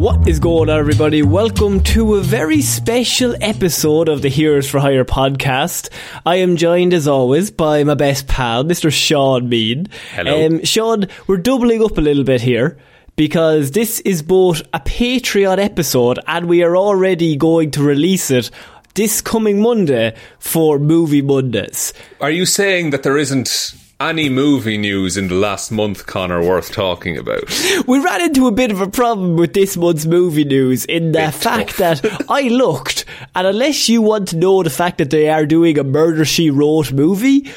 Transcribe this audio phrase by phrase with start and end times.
[0.00, 1.20] What is going on, everybody?
[1.22, 5.90] Welcome to a very special episode of the Heroes for Hire podcast.
[6.24, 8.90] I am joined, as always, by my best pal, Mr.
[8.90, 9.92] Sean Meighan.
[10.14, 10.46] Hello.
[10.46, 12.78] Um, Sean, we're doubling up a little bit here
[13.16, 18.50] because this is both a Patreon episode and we are already going to release it
[18.94, 21.92] this coming Monday for Movie Mondays.
[22.22, 26.72] Are you saying that there isn't any movie news in the last month, Connor, worth
[26.72, 27.44] talking about?
[27.86, 31.18] We ran into a bit of a problem with this month's movie news in the
[31.18, 32.02] Bit fact tough.
[32.02, 33.04] that I looked,
[33.34, 36.50] and unless you want to know the fact that they are doing a Murder She
[36.50, 37.50] Wrote movie,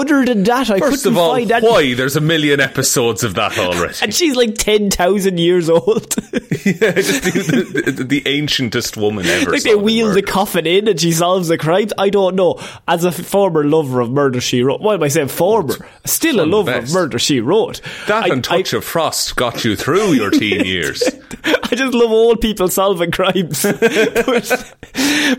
[0.00, 1.66] other than that, I First couldn't of all, find any.
[1.66, 1.94] why?
[1.94, 3.94] There's a million episodes of that already.
[4.02, 6.14] And she's like 10,000 years old.
[6.64, 9.52] yeah, just the, the, the, the ancientest woman ever.
[9.52, 11.92] like they wheel the coffin in and she solves the crimes.
[11.98, 12.60] I don't know.
[12.88, 15.74] As a former lover of Murder She Wrote, why am I saying former?
[16.04, 16.92] Still a one of the lover of.
[16.92, 17.80] Murder She Wrote.
[18.06, 21.02] That I- and Touch of Frost got you through your teen years.
[21.44, 23.62] I just love old people solving crimes.
[24.24, 24.74] but,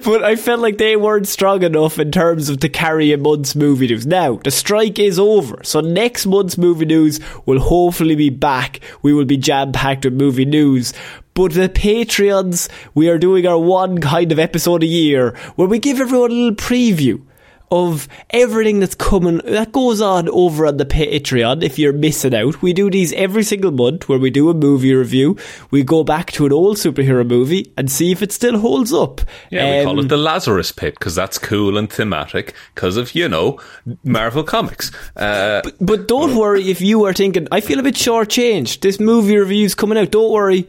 [0.03, 3.55] but I felt like they weren't strong enough in terms of to carry a month's
[3.55, 4.05] movie news.
[4.05, 5.59] Now, the strike is over.
[5.63, 8.79] So next month's movie news will hopefully be back.
[9.01, 10.93] We will be jam packed with movie news.
[11.33, 15.79] But the Patreons, we are doing our one kind of episode a year where we
[15.79, 17.23] give everyone a little preview
[17.71, 22.61] of everything that's coming that goes on over on the Patreon if you're missing out.
[22.61, 25.37] We do these every single month where we do a movie review.
[25.71, 29.21] We go back to an old superhero movie and see if it still holds up.
[29.49, 33.15] Yeah, we call Um, it the Lazarus Pit because that's cool and thematic because of,
[33.15, 33.59] you know,
[34.03, 34.91] Marvel Comics.
[35.15, 38.81] Uh, But don't worry if you are thinking, I feel a bit shortchanged.
[38.81, 40.11] This movie review is coming out.
[40.11, 40.67] Don't worry.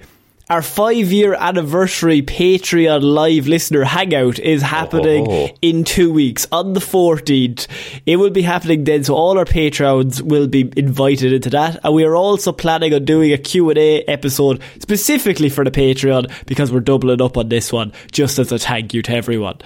[0.48, 5.48] Our five year anniversary Patreon live listener hangout is happening Oh.
[5.60, 7.66] in two weeks on the 14th.
[8.06, 11.80] It will be happening then, so all our patrons will be invited into that.
[11.82, 16.70] And we are also planning on doing a Q&A episode specifically for the Patreon because
[16.70, 19.56] we're doubling up on this one just as a thank you to everyone.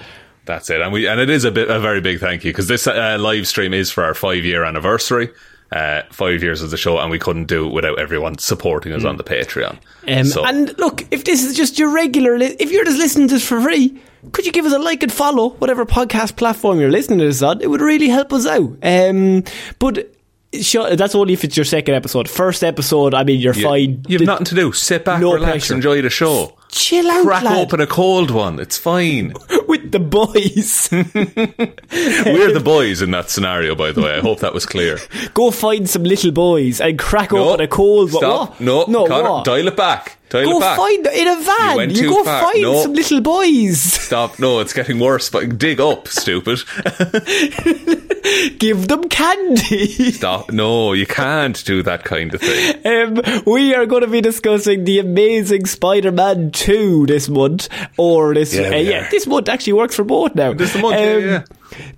[0.45, 2.67] That's it, and we and it is a bit a very big thank you because
[2.67, 5.29] this uh, live stream is for our five year anniversary.
[5.71, 9.05] Uh, five years of the show, and we couldn't do it without everyone supporting us
[9.05, 9.77] on the Patreon.
[10.05, 13.29] Um, So- And look, if this is just your regular, li- if you're just listening
[13.29, 13.97] to this for free,
[14.33, 17.41] could you give us a like and follow whatever podcast platform you're listening to this
[17.41, 17.61] on?
[17.61, 18.69] It would really help us out.
[18.83, 19.45] Um,
[19.79, 20.11] but
[20.59, 22.27] sure, that's only if it's your second episode.
[22.27, 24.03] First episode, I mean, you're you, fine.
[24.09, 24.73] you have The- nothing to do.
[24.73, 25.73] Sit back, no relax, pressure.
[25.75, 26.57] enjoy the show.
[26.67, 27.57] Chill out, Crack lad.
[27.59, 28.59] open a cold one.
[28.59, 29.33] It's fine.
[29.69, 30.89] with the boys.
[30.91, 34.15] We're the boys in that scenario, by the way.
[34.17, 34.97] I hope that was clear.
[35.33, 38.11] Go find some little boys and crack No, open a cold.
[38.11, 38.49] Stop.
[38.51, 38.61] What?
[38.61, 39.45] No, no, Connor, what?
[39.45, 40.17] dial it back.
[40.29, 40.77] Dial Go it back.
[40.77, 41.89] find in a van.
[41.89, 42.41] You You go far.
[42.43, 42.81] find No.
[42.83, 43.81] some little boys.
[43.81, 44.39] Stop.
[44.39, 45.29] No, it's getting worse.
[45.29, 46.59] But dig up, stupid.
[48.59, 50.11] Give them candy.
[50.11, 50.51] Stop.
[50.51, 52.75] No, you can't do that kind of thing.
[52.85, 57.67] Um, we are going to be discussing the amazing Spider-Man 2 this month,
[57.97, 60.51] or this, Yeah, uh, yeah, this month actually works for both now.
[60.51, 61.43] Um, month, yeah, yeah.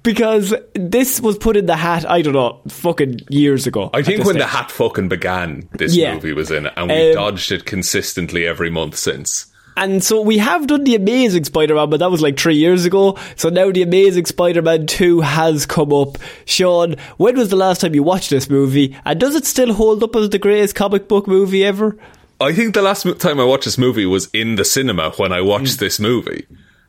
[0.04, 3.90] Because this was put in the hat, I don't know, fucking years ago.
[3.94, 6.14] I think when the hat fucking began, this Yeah.
[6.16, 9.48] movie was in, and we Um, dodged it consistently every month since.
[9.76, 13.18] And so we have done the Amazing Spider-Man, but that was like three years ago.
[13.36, 16.20] So now the Amazing Spider-Man 2 has come up.
[16.46, 18.96] Sean, when was the last time you watched this movie?
[19.04, 21.98] And does it still hold up as the greatest comic book movie ever?
[22.40, 25.42] I think the last time I watched this movie was in the cinema when I
[25.42, 26.46] watched this movie.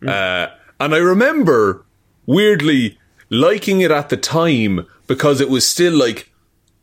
[0.06, 0.48] Uh,
[0.84, 1.82] and I remember
[2.26, 2.98] weirdly
[3.30, 6.30] liking it at the time because it was still like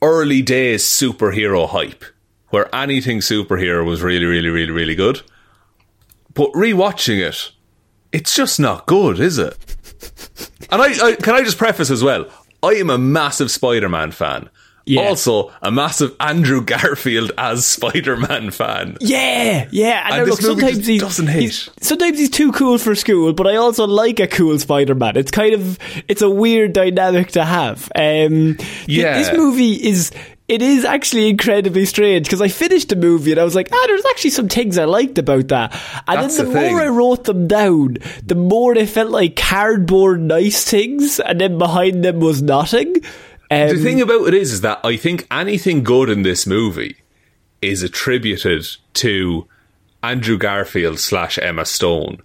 [0.02, 2.04] early days superhero hype,
[2.50, 5.22] where anything superhero was really, really, really, really good.
[6.34, 7.52] But rewatching it,
[8.12, 9.56] it's just not good, is it?
[10.72, 12.26] And I, I can I just preface as well.
[12.64, 14.50] I am a massive Spider-Man fan.
[14.86, 15.02] Yeah.
[15.02, 18.98] Also, a massive Andrew Garfield as Spider-Man fan.
[19.00, 20.08] Yeah, yeah.
[20.08, 23.46] And, And this look, movie sometimes doesn't he's- sometimes he's too cool for school, but
[23.48, 25.18] I also like a cool Spider-Man.
[25.18, 27.92] It's kind of it's a weird dynamic to have.
[27.96, 29.18] Um, th- Yeah.
[29.18, 30.12] this movie is.
[30.48, 33.84] It is actually incredibly strange because I finished the movie and I was like, ah,
[33.88, 35.72] there's actually some things I liked about that.
[36.10, 39.38] And That's then the, the more I wrote them down, the more they felt like
[39.38, 42.98] cardboard nice things, and then behind them was nothing.
[43.52, 46.96] Um, The thing about it is, is that I think anything good in this movie
[47.62, 48.66] is attributed
[48.96, 49.48] to
[50.02, 52.22] Andrew Garfield slash Emma Stone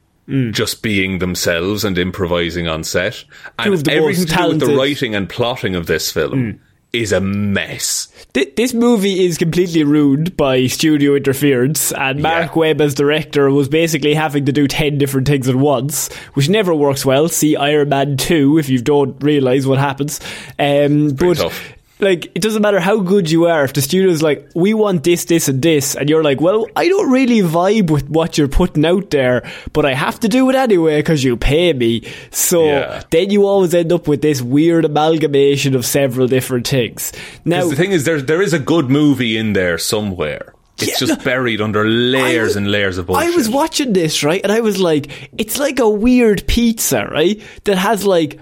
[0.51, 3.25] just being themselves and improvising on set,
[3.59, 6.61] and everything to do with the writing and plotting of this film
[6.93, 8.09] is a mess.
[8.33, 12.59] This movie is completely ruined by studio interference, and Mark Yeah.
[12.59, 16.75] Webb as director was basically having to do 10 different things at once, which never
[16.75, 17.29] works well.
[17.29, 20.21] See Iron Man 2 if you don't realise what happens.
[20.59, 21.37] Um, but.
[21.39, 21.73] tough.
[21.99, 25.25] Like, it doesn't matter how good you are, if the studio's like, we want this,
[25.25, 28.85] this, and this, and you're like, well, I don't really vibe with what you're putting
[28.85, 32.03] out there, but I have to do it anyway because you pay me.
[32.31, 33.03] So Yeah.
[33.11, 37.13] then you always end up with this weird amalgamation of several different things.
[37.47, 40.53] now the thing is, there there is a good movie in there somewhere.
[40.79, 43.33] It's Yeah, just buried under layers was- and layers of bullshit.
[43.33, 47.41] I was watching this, right, and I was like, it's like a weird pizza, right,
[47.65, 48.39] that has like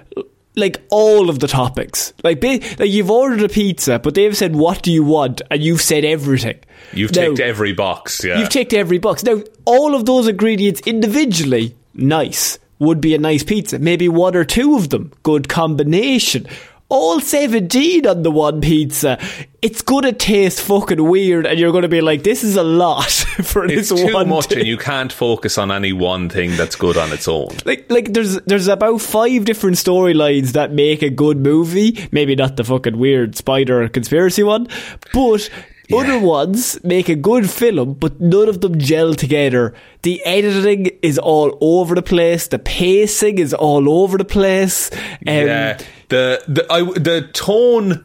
[0.57, 2.13] like all of the topics.
[2.23, 5.83] Like, like you've ordered a pizza, but they've said, "What do you want?" and you've
[5.83, 6.59] said everything.
[6.93, 8.23] You've Now, ticked every box.
[8.25, 9.25] Yeah, You've ticked every box.
[9.25, 13.79] Now, all of those ingredients individually, nice, would be a nice pizza.
[13.79, 16.47] Maybe one or two of them, good combination.
[16.91, 19.19] All 17 on the one pizza.
[19.63, 23.11] It's gonna taste fucking weird, and you're gonna be like, this is a lot
[23.43, 24.59] for it's this too one much, thing.
[24.59, 27.49] and you can't focus on any one thing that's good on its own.
[27.65, 32.07] like like there's there's about five different storylines that make a good movie.
[32.13, 34.69] Maybe not the fucking weird spider conspiracy one,
[35.15, 35.51] but
[35.93, 39.75] other ones make a good film, but none of them gel together.
[40.03, 42.49] The editing is all over the place.
[42.49, 44.91] The pacing is all over the place.
[44.93, 44.99] Um,
[45.47, 45.79] yeah,
[46.15, 48.05] the the I, the tone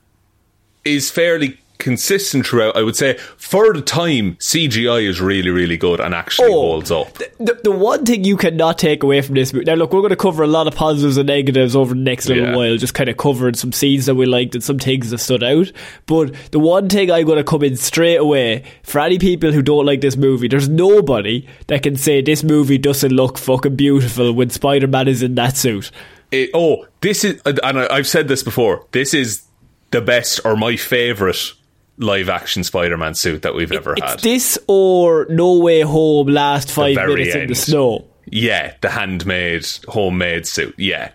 [0.85, 2.75] is fairly consistent throughout.
[2.75, 6.91] I would say for the time, CGI is really really good and actually Oh, holds
[6.91, 7.13] up.
[7.39, 9.63] The, the one thing you cannot take away from this movie.
[9.63, 12.27] Now, look, we're going to cover a lot of positives and negatives over the next
[12.27, 12.55] little Yeah.
[12.57, 15.41] while, just kind of covering some scenes that we liked and some things that stood
[15.43, 15.71] out.
[16.05, 19.61] But the one thing I'm going to come in straight away for any people who
[19.61, 24.33] don't like this movie, there's nobody that can say this movie doesn't look fucking beautiful
[24.33, 25.91] when Spider Man is in that suit.
[26.31, 28.85] It, oh, this is, and I- I've said this before.
[28.91, 29.43] This is
[29.91, 31.53] the best or my favorite
[31.97, 34.19] live action Spider-Man suit that we've ever It's had.
[34.19, 38.05] this or No Way Home last five minutes in the snow.
[38.25, 40.75] yeah, the handmade, homemade suit.
[40.77, 41.11] Yeah,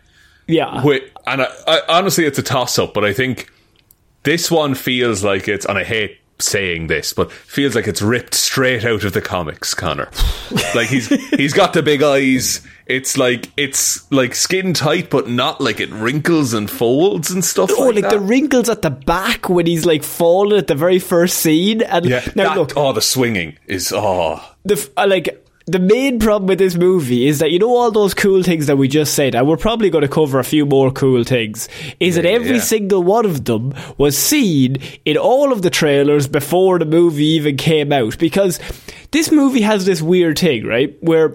[0.47, 0.83] Yeah.
[0.85, 3.51] Wait, and I, I, honestly, it's a toss-up, but I think
[4.25, 8.35] this one feels like it's, and I hate saying this, but feels like it's ripped
[8.35, 10.11] straight out of the comics, Connor.
[10.75, 12.61] like he's he's got the big eyes.
[12.87, 17.71] It's like it's like skin tight, but not like it wrinkles and folds and stuff.
[17.73, 20.99] Oh, like, like the wrinkles at the back when he's like falling at the very
[20.99, 21.83] first scene.
[21.83, 22.27] And yeah.
[22.35, 24.45] now that- look, oh, the swinging is oh.
[24.65, 28.13] the uh, like the main problem with this movie is that you know all those
[28.13, 30.91] cool things that we just said, and we're probably going to cover a few more
[30.91, 31.69] cool things.
[32.01, 32.63] Is that every yeah.
[32.63, 37.57] single one of them was seen in all of the trailers before the movie even
[37.57, 38.19] came out?
[38.19, 38.61] Because
[39.11, 41.33] this movie has this weird thing, right, where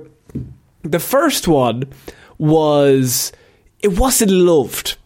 [0.83, 1.86] the first one
[2.38, 3.31] was
[3.81, 4.98] it wasn't loved,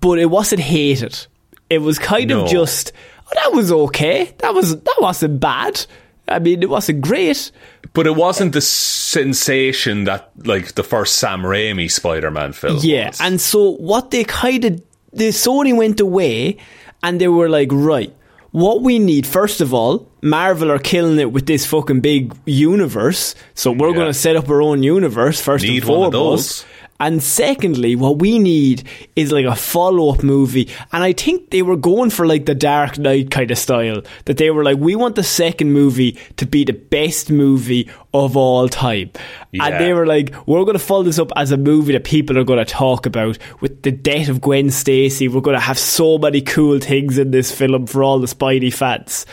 [0.00, 1.26] but it wasn't hated.
[1.70, 2.42] It was kind No.
[2.44, 2.92] of just
[3.26, 4.34] oh, that was okay.
[4.38, 5.86] That was that wasn't bad.
[6.28, 7.50] I mean, it wasn't great.
[7.92, 12.78] But it wasn't the sensation that like the first Sam Raimi Spider-Man film.
[12.82, 13.20] Yeah, was.
[13.20, 16.58] and so what they kind of the Sony went away
[17.02, 18.12] and they were like, right,
[18.50, 23.34] what we need first of all, Marvel are killing it with this fucking big universe,
[23.54, 23.94] so we're Yeah.
[23.94, 26.66] going to set up our own universe first Need and one of foremost.
[26.98, 28.84] And secondly, what we need
[29.14, 30.68] is like a follow up movie.
[30.92, 34.02] And I think they were going for like the Dark Knight kind of style.
[34.24, 38.36] That they were like, we want the second movie to be the best movie of
[38.36, 39.10] all time.
[39.52, 39.66] Yeah.
[39.66, 42.38] And they were like, we're going to follow this up as a movie that people
[42.38, 45.28] are going to talk about with the death of Gwen Stacy.
[45.28, 48.72] We're going to have so many cool things in this film for all the Spidey
[48.72, 49.26] fans.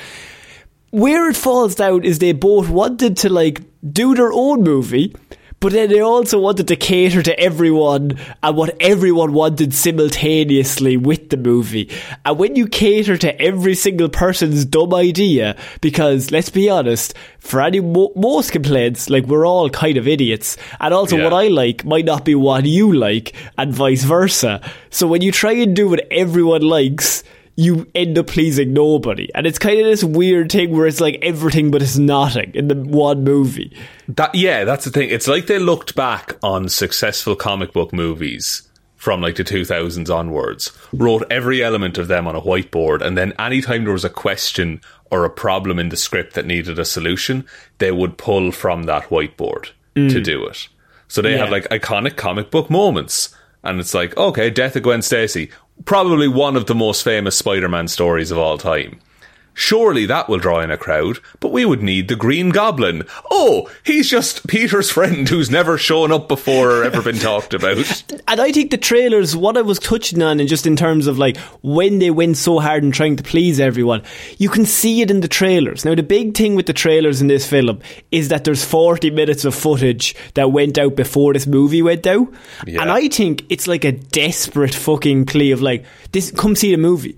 [0.92, 5.16] Where it falls down is they both wanted to like do their own movie,
[5.64, 11.30] but then they also wanted to cater to everyone and what everyone wanted simultaneously with
[11.30, 11.90] the movie.
[12.26, 17.62] And when you cater to every single person's dumb idea, because let's be honest, for
[17.62, 21.24] any mo- most complaints, like we're all kind of idiots, and also Yeah.
[21.24, 24.60] what I like might not be what you like, and vice versa.
[24.90, 27.24] So when you try and do what everyone likes,
[27.56, 29.30] you end up pleasing nobody.
[29.36, 32.68] And it's kind of this weird thing where it's like everything but it's nothing in
[32.68, 33.76] the one movie.
[34.08, 35.10] That yeah, that's the thing.
[35.10, 40.72] It's like they looked back on successful comic book movies from like the 2000s onwards,
[40.94, 44.80] wrote every element of them on a whiteboard, and then anytime there was a question
[45.12, 47.46] or a problem in the script that needed a solution,
[47.80, 50.24] they would pull from that whiteboard to mm.
[50.24, 50.70] do it.
[51.10, 53.36] So they have like iconic comic book moments.
[53.64, 55.52] And it's like, okay, Death of Gwen Stacy,
[55.86, 59.00] probably one of the most famous Spider Man stories of all time.
[59.54, 63.04] Surely that will draw in a crowd, but we would need the Green Goblin.
[63.30, 68.04] Oh, he's just Peter's friend who's never shown up before or ever been talked about.
[68.26, 71.20] And I think the trailers, what I was touching on, and just in terms of
[71.20, 74.02] like when they went so hard in trying to please everyone,
[74.38, 75.86] you can see it in the trailers.
[75.86, 77.82] Now, the big thing with the trailers in this film
[78.12, 82.28] is that there's 40 minutes of footage that went out before this movie went out.
[82.66, 82.82] Yeah.
[82.82, 86.78] And I think it's like a desperate fucking plea of like, this, come see the
[86.78, 87.18] movie.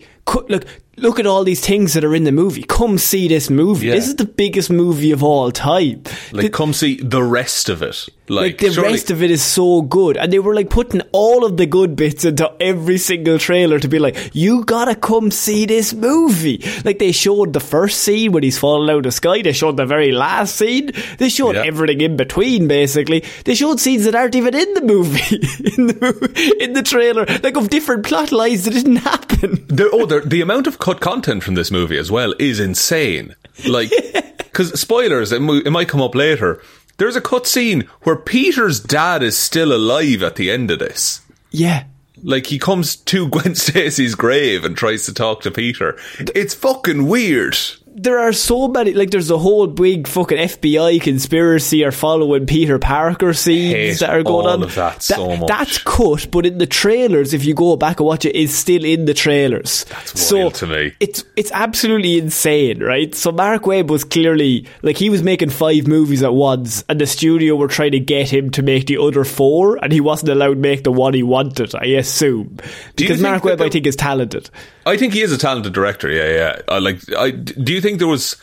[0.49, 0.65] Look,
[0.97, 2.63] look at all these things that are in the movie.
[2.63, 3.87] Come see this movie.
[3.87, 3.95] Yeah.
[3.95, 6.03] This is the biggest movie of all time.
[6.31, 8.07] Like, come see the rest of it.
[8.27, 11.01] Like, Like, the surely- rest of it is so good, and they were like putting
[11.11, 15.29] all of the good bits into every single trailer to be like, "You gotta come
[15.29, 19.11] see this movie." Like they showed the first scene when he's falling out of the
[19.11, 19.43] sky.
[19.43, 20.89] They showed the very last scene.
[21.19, 21.65] They showed Yeah.
[21.67, 22.67] everything in between.
[22.67, 25.35] Basically, they showed scenes that aren't even in the movie
[25.77, 29.63] in the in the trailer, like of different plot lines that didn't happen.
[29.67, 33.35] There, oh, there, the amount of cut content from this movie as well is insane.
[33.67, 33.89] Like,
[34.37, 36.61] because spoilers, it, mo- it might come up later.
[36.97, 41.21] There's a cut scene where Peter's dad is still alive at the end of this.
[41.49, 41.85] Yeah.
[42.21, 45.97] Like he comes to Gwen Stacy's grave and tries to talk to Peter.
[46.19, 47.57] It's fucking weird.
[47.97, 52.77] There are so many like there's a whole big fucking FBI conspiracy are following Peter
[52.77, 54.59] Parker scenes that are going on.
[54.69, 55.45] that so.
[55.47, 58.83] That's cut, but in the trailers, if you go back and watch it, it's still
[58.83, 59.85] in the trailers.
[59.85, 60.93] That's so to me.
[60.99, 63.15] It's it's absolutely insane, right?
[63.15, 67.07] So Mark Webb was clearly like he was making five movies at once, and the
[67.07, 70.55] studio were trying to get him to make the other four, and he wasn't allowed
[70.55, 71.73] to make the one he wanted.
[71.73, 72.57] I assume
[72.97, 74.49] because Mark Webb, I think, is talented.
[74.85, 76.11] I think he is a talented director.
[76.11, 76.61] Yeah, yeah.
[76.67, 76.99] I like.
[77.17, 78.35] I do you think there was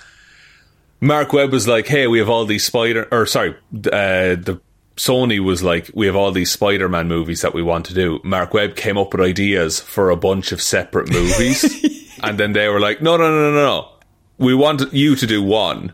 [1.00, 4.60] Mark Webb was like, "Hey, we have all these Spider," or sorry, uh, the
[4.96, 8.54] Sony was like, "We have all these Spider-Man movies that we want to do." Mark
[8.54, 11.64] Webb came up with ideas for a bunch of separate movies,
[12.22, 13.88] and then they were like, "No, no, no, no, no.
[14.38, 15.92] We want you to do one."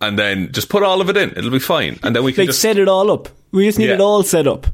[0.00, 1.98] And then just put all of it in; it'll be fine.
[2.02, 3.28] And then we can Like just set it all up.
[3.50, 3.94] We just need Yeah.
[3.94, 4.66] it all set up.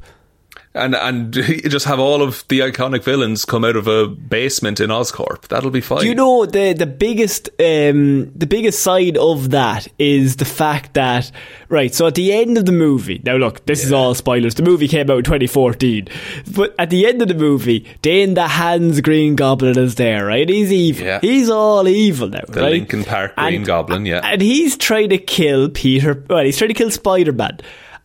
[0.75, 1.33] And and
[1.69, 5.47] just have all of the iconic villains come out of a basement in Oscorp.
[5.47, 6.01] That'll be fine.
[6.01, 10.93] Do you know the the biggest um, the biggest side of that is the fact
[10.93, 11.31] that
[11.69, 11.93] right.
[11.93, 14.53] So at the end of the movie, now look, this is all spoilers.
[14.55, 16.07] The movie came out in 2014,
[16.53, 20.47] but at the end of the movie, Dane DeHaan's Green Goblin is there, right?
[20.47, 21.03] He's evil.
[21.03, 21.19] Yeah.
[21.19, 22.71] He's all evil now, The right?
[22.73, 24.21] Linkin Park Green Goblin, yeah.
[24.23, 26.23] and he's trying to kill Peter.
[26.29, 27.59] Well, he's trying to kill Spider Man,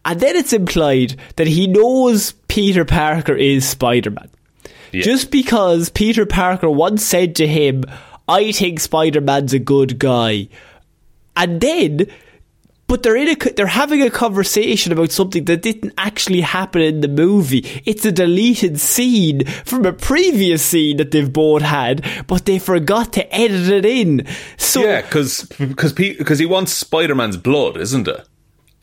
[0.04, 4.30] and then it's implied that he knows Peter Parker is Spider Man.
[5.02, 7.84] Just because Peter Parker once said to him,
[8.28, 10.48] I think Spider Man's a good guy.
[11.36, 12.06] And then,
[12.86, 17.00] but they're in a, they're having a conversation about something that didn't actually happen in
[17.00, 17.66] the movie.
[17.84, 23.12] It's a deleted scene from a previous scene that they've both had, but they forgot
[23.14, 24.26] to edit it in.
[24.58, 28.28] So, Yeah, because because he wants Spider Man's blood, isn't it?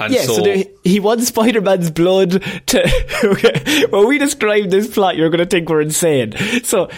[0.06, 3.04] And yeah, so, there, he wants Spider Man's blood to.
[3.24, 6.34] Okay, when we describe this plot, you're going to think we're insane.
[6.64, 6.90] So,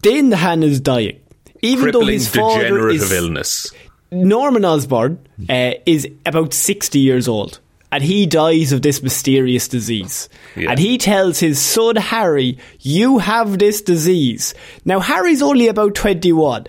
[0.00, 1.20] Dane DeHaan is dying.
[1.62, 3.12] Even though his father is.
[3.12, 3.72] illness.
[4.10, 7.60] Norman Osborn uh, is about 60 years old.
[7.90, 10.28] And he dies of this mysterious disease.
[10.56, 10.70] Yeah.
[10.70, 14.52] And he tells his son Harry, You have this disease.
[14.84, 16.66] Now, Harry's only about 21.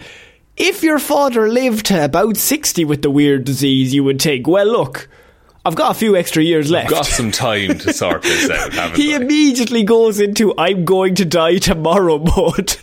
[0.55, 4.65] If your father lived to about 60 with the weird disease, you would think, Well,
[4.65, 5.10] look,
[5.66, 6.89] I've got a few extra years left.
[6.89, 9.18] Got some time to sort this out, haven't he I?
[9.18, 12.75] immediately goes into "I'm going to die tomorrow" mode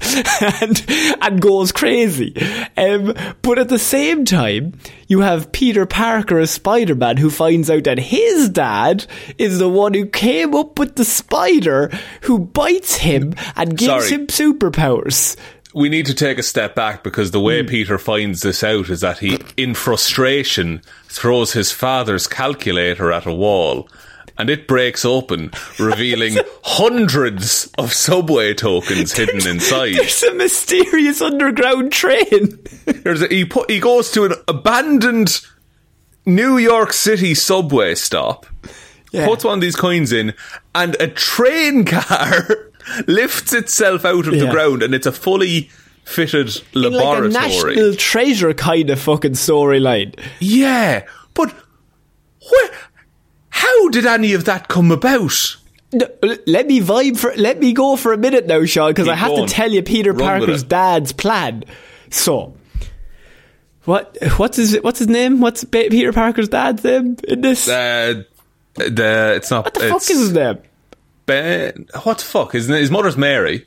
[0.61, 0.85] and
[1.23, 2.35] and goes crazy.
[2.77, 4.79] Um, but at the same time,
[5.09, 9.07] you have Peter Parker as Spider Man, who finds out that his dad
[9.39, 11.91] is the one who came up with the spider
[12.23, 14.11] who bites him and gives Sorry.
[14.11, 15.37] him superpowers.
[15.77, 17.69] We need to take a step back because the way hmm.
[17.69, 23.35] Peter finds this out is that he, in frustration, throws his father's calculator at a
[23.35, 23.87] wall.
[24.39, 29.97] And it breaks open, revealing hundreds of subway tokens hidden inside.
[29.97, 32.59] There's a mysterious underground train.
[32.87, 35.43] There's a, he put he goes to an abandoned
[36.25, 38.47] New York City subway stop,
[39.13, 39.27] Yeah.
[39.27, 40.33] puts one of these coins in,
[40.75, 42.73] and a train car
[43.07, 45.71] lifts itself out of the ground, and it's a fully
[46.05, 47.29] fitted laboratory.
[47.29, 50.19] like a national treasure kind of fucking storyline.
[50.41, 51.55] Yeah, but
[52.49, 52.71] where?
[53.49, 55.57] How did any of that come about?
[55.93, 56.07] No,
[56.47, 57.35] let me vibe for.
[57.37, 59.47] Let me go for a minute now, Sean, because I have going.
[59.47, 61.65] to tell you Peter Run Parker's dad's plan.
[62.11, 62.55] So,
[63.85, 64.17] what?
[64.37, 64.77] What's his?
[64.83, 65.41] What's his name?
[65.41, 67.69] What's Peter Parker's dad's name in this?
[67.69, 68.25] Uh,
[68.75, 69.65] the it's not.
[69.65, 70.59] what the fuck is his name?
[71.27, 72.53] Ben, what the fuck?
[72.53, 73.67] His his mother's Mary.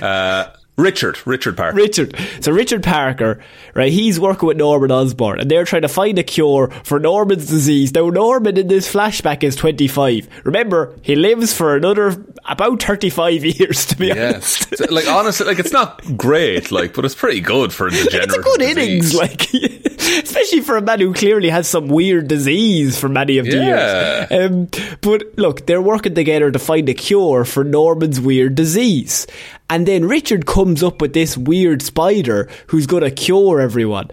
[0.00, 1.24] Uh, Richard.
[1.24, 1.76] Richard Parker.
[1.76, 2.16] Richard.
[2.40, 3.40] So Richard Parker,
[3.74, 3.92] right?
[3.92, 7.94] He's working with Norman Osborn, and they're trying to find a cure for Norman's disease.
[7.94, 10.28] Now Norman in this flashback is twenty five.
[10.42, 13.86] Remember, he lives for another about thirty five years.
[13.86, 14.66] To be Yes.
[14.66, 14.76] honest.
[14.78, 18.24] So, like honestly, like it's not great, like, but it's pretty good for a degenerative
[18.24, 18.76] It's a good disease.
[18.76, 19.54] innings, like
[20.24, 24.26] especially for a man who clearly has some weird disease for many of the Yeah.
[24.30, 24.50] years.
[24.50, 24.68] Um,
[25.02, 29.26] but look, they're working together to find a cure for Norman's weird disease,
[29.70, 34.10] and then Richard comes up with this weird spider who's going to cure everyone.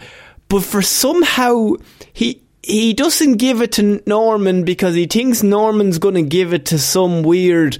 [0.47, 1.73] But for somehow
[2.13, 6.65] he he doesn't give it to Norman because he thinks Norman's going to give it
[6.67, 7.77] to some weird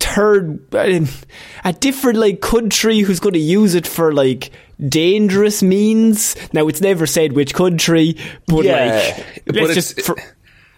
[0.00, 4.50] third a different like country who's going to use it for like
[4.86, 8.14] dangerous means now it's never said which country
[8.46, 10.16] but Yeah, like but it's- just for,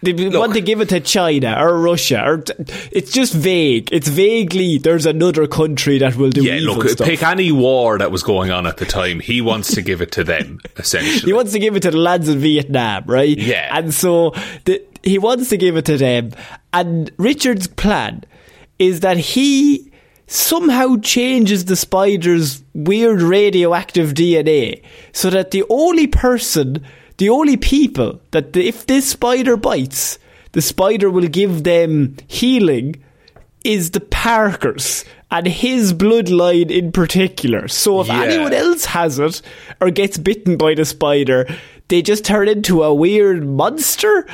[0.03, 2.55] they want to give it to China or Russia or t-
[2.91, 7.07] it's just vague it's vaguely there's another country that will do Yeah, look, stuff.
[7.07, 9.21] pick any war that was going on at the time.
[9.21, 11.27] He wants to give it to them, essentially.
[11.31, 13.37] He wants to give it to the lads in Vietnam, right?
[13.37, 13.77] Yeah.
[13.77, 14.31] And so
[14.65, 16.31] the, he wants to give it to them.
[16.73, 18.25] And Richard's plan
[18.79, 19.91] is that he
[20.27, 26.85] somehow changes the spider's weird radioactive DNA so that the only person,
[27.21, 30.19] the only people that the, if this spider bites,
[30.53, 32.97] the spider will give them healing
[33.63, 37.69] is the Parkers and his bloodline in particular.
[37.69, 38.23] So if Yeah.
[38.23, 39.43] anyone else has it
[39.81, 41.47] or gets bitten by the spider,
[41.89, 44.27] they just turn into a weird monster.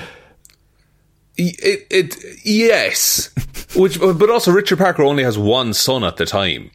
[1.37, 3.31] It, it, yes.
[3.77, 6.71] Which, but also Richard Parker only has one son at the time.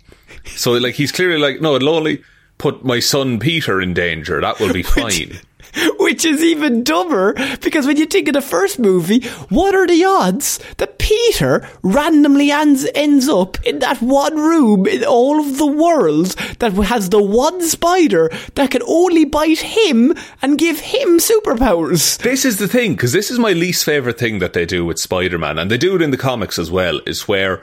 [0.55, 2.21] So, like, he's clearly like, no, it'll only
[2.57, 4.39] put my son Peter in danger.
[4.41, 5.07] That will be fine.
[5.09, 5.41] Which
[6.25, 10.59] is even dumber because when you think of the first movie, what are the odds
[10.77, 16.27] that Peter randomly ends, ends up in that one room in all of the world
[16.59, 22.17] that has the one spider that can only bite him and give him superpowers?
[22.19, 24.99] This is the thing, because this is my least favourite thing that they do with
[24.99, 27.61] Spider Man, and they do it in the comics as well, is where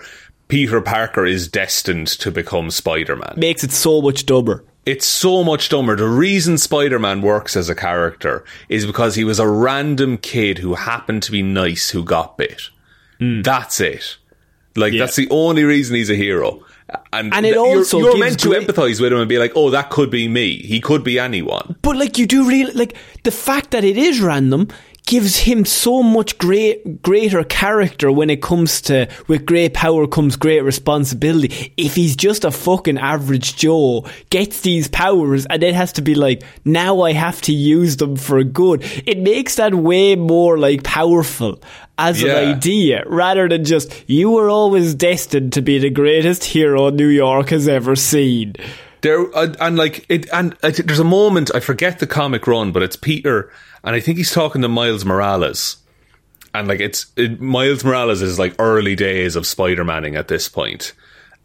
[0.49, 3.35] Peter Parker is destined to become Spider Man.
[3.37, 4.65] Makes it so much dumber.
[4.89, 5.97] It's so much dumber.
[5.97, 10.59] The reason Spider Man works as a character is because he was a random kid
[10.59, 12.71] who happened to be nice who got bit.
[13.19, 13.43] Hmm.
[13.43, 14.17] That's it.
[14.77, 15.01] Like, Yeah.
[15.01, 16.63] that's the only reason he's a hero.
[17.13, 19.39] And, And it th- you're- also you're, meant to great- empathise with him and be
[19.39, 20.57] like, oh, that could be me.
[20.63, 21.77] He could be anyone.
[21.83, 24.69] But like you do real like the fact that it is random
[25.09, 30.37] gives him so much great greater character when it comes to with great power comes
[30.37, 31.73] great responsibility.
[31.77, 36.15] If he's just a fucking average Joe, gets these powers and then has to be
[36.15, 38.83] like, now I have to use them for good.
[39.07, 41.61] It makes that way more like powerful
[41.97, 42.39] as Yeah.
[42.39, 47.09] an idea rather than just you were always destined to be the greatest hero New
[47.09, 48.55] York has ever seen.
[49.01, 52.73] There uh, and like it, and thi- there's a moment I forget the comic run,
[52.73, 53.51] but it's Peter,
[53.89, 55.79] and I think he's talking to Miles Morales,
[56.53, 60.47] and like it's it, Miles Morales is like early days of Spider Manning at this
[60.47, 60.93] point,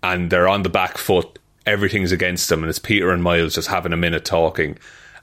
[0.03, 1.39] and they're on the back foot.
[1.65, 4.77] Everything's against them, and it's Peter and Miles just having a minute talking.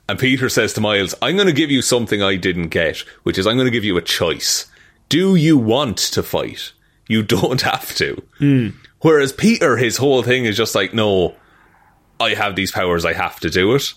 [0.09, 3.37] And Peter says to Miles, "I'm going to give you something I didn't get, which
[3.37, 4.64] is I'm going to give you a choice.
[5.11, 6.72] Do you want to fight?
[7.06, 8.68] You don't have to." Hmm.
[9.02, 11.35] Whereas Peter, his whole thing is just like, "No."
[12.18, 13.92] I have these powers, I have to do it.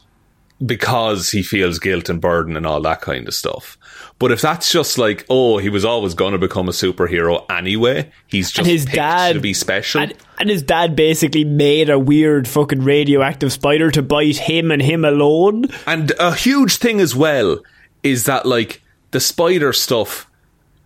[0.66, 3.78] Because he feels guilt and burden and all that kind of stuff.
[4.20, 8.12] But if that's just like, oh, he was always going to become a superhero anyway,
[8.28, 10.02] he's just and his picked dad to be special.
[10.02, 14.82] and, and his dad basically made a weird fucking radioactive spider to bite him and
[14.82, 15.66] him alone.
[15.86, 17.60] And a huge thing as well
[18.04, 20.30] is that like the spider stuff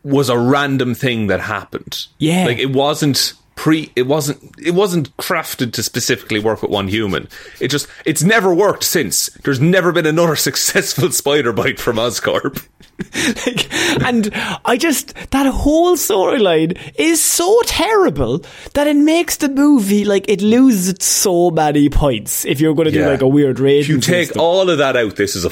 [0.03, 2.07] was a random thing that happened.
[2.17, 2.45] Yeah.
[2.45, 3.33] Like it wasn't
[3.67, 7.27] pre it wasn't it wasn't crafted to specifically work with one human.
[7.59, 9.27] It just it's never worked since.
[9.43, 12.65] There's never been another successful spider bite from Oscorp.
[13.45, 13.71] like,
[14.07, 14.31] and
[14.65, 18.39] I just that whole storyline is so terrible
[18.73, 22.45] that it makes the movie like it loses so many points.
[22.45, 23.09] If you're going to do Yeah.
[23.09, 25.51] like a weird rating, If you take all of that out, this is a,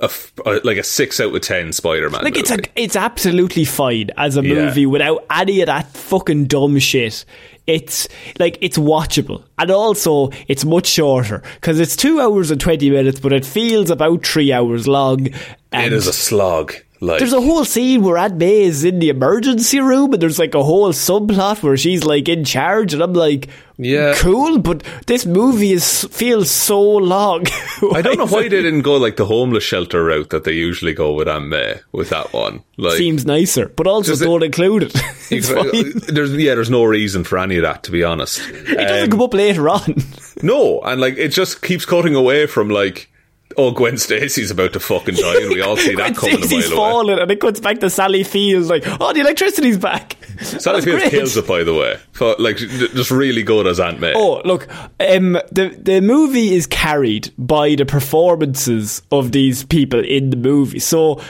[0.00, 0.10] a
[0.46, 2.22] uh, like a six out of ten Spider-Man.
[2.24, 4.54] like it's a, it's absolutely fine as a Yeah.
[4.66, 7.24] movie without any of that fucking dumb shit.
[7.66, 8.08] It's
[8.38, 13.20] like it's watchable, and also it's much shorter because it's two hours and twenty minutes,
[13.20, 15.28] but it feels about three hours long.
[15.70, 16.74] And it is a slog.
[17.02, 20.38] Like There's a whole scene where Aunt May is in the emergency room, and there's
[20.38, 24.14] like a whole subplot where she's like in charge, and I'm like, Yeah.
[24.16, 27.46] cool, but this movie is feels so long.
[27.94, 30.92] I don't know why they didn't go like the homeless shelter route that they usually
[30.92, 32.62] go with Aunt May with that one.
[32.76, 34.92] Like Seems nicer, but also don't include it.
[35.30, 38.40] it's uh, there's yeah, there's no reason for any of that to be honest.
[38.40, 40.02] It doesn't um, come up later on.
[40.42, 43.09] No, and like it just keeps cutting away from like,
[43.56, 46.70] oh, Gwen Stacy's about to fucking die, and we all see that coming a Stacy's
[46.70, 46.90] mile away.
[46.90, 50.16] falling, and it cuts back to Sally Fields, like, oh, the electricity's back.
[50.40, 51.10] Sally great.
[51.10, 51.98] kills it, by the way.
[52.38, 54.12] Like, just really good as Aunt May.
[54.14, 54.68] Oh, look,
[55.00, 60.78] um, the the movie is carried by the performances of these people in the movie.
[60.78, 61.20] So,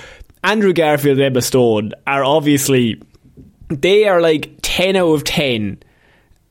[0.45, 3.01] Andrew Garfield and Emma Stone are obviously
[3.69, 5.83] they are like ten out of ten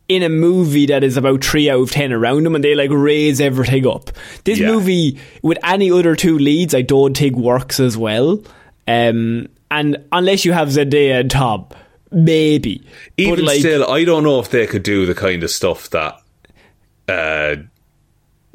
[0.10, 2.89] in a movie that is about three out of ten around them, and they like
[2.91, 4.10] raise everything up.
[4.43, 4.72] This Yeah.
[4.72, 8.41] movie with any other two leads, I don't think works as well.
[8.88, 11.67] Um, and unless you have Zendaya and Tom,
[12.12, 12.82] maybe.
[13.17, 15.91] Even but like, still, I don't know if they could do the kind of stuff
[15.91, 16.15] that
[17.08, 17.56] uh,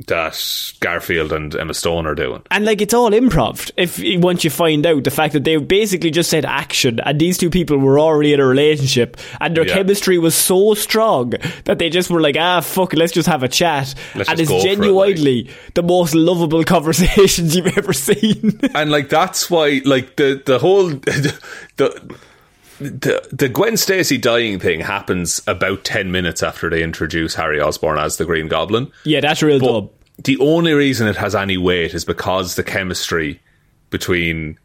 [0.06, 2.42] that Garfield and Emma Stone are doing.
[2.50, 3.70] And like it's all improv.
[3.76, 7.38] If once you find out the fact that they basically just said action, and these
[7.38, 9.74] two people were already in a relationship, and their Yeah.
[9.74, 13.48] chemistry was so strong that they just were like, ah, fuck let's just have a
[13.48, 13.94] chat.
[14.16, 18.58] Let's and it's for it, genuinely the most lovable conversations you've ever seen.
[18.74, 20.88] and like that's why like the the whole
[21.76, 22.16] the
[22.80, 27.98] the the Gwen Stacy dying thing happens about 10 minutes after they introduce Harry Osborn
[27.98, 28.90] as the Green Goblin.
[29.04, 29.90] yeah, that's real But dumb.
[30.24, 33.40] the only reason it has any weight is because the chemistry
[33.90, 34.58] between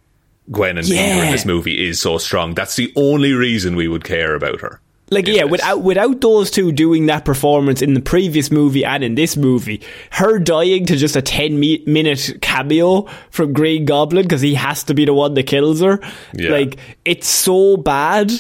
[0.52, 2.56] Gwen and Peter in this movie is so strong.
[2.56, 4.82] That's the only reason we would care about her.
[5.12, 9.16] Like yeah, without without those two doing that performance in the previous movie and in
[9.16, 14.42] this movie, her dying to just a ten mi- minute cameo from Green Goblin because
[14.42, 16.00] he has to be the one that kills her.
[16.34, 16.52] Yeah.
[16.52, 18.32] Like it's so bad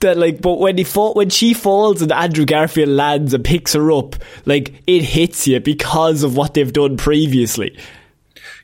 [0.00, 3.72] that like, but when he fall, when she falls and Andrew Garfield lands and picks
[3.74, 7.78] her up, like it hits you because of what they've done previously.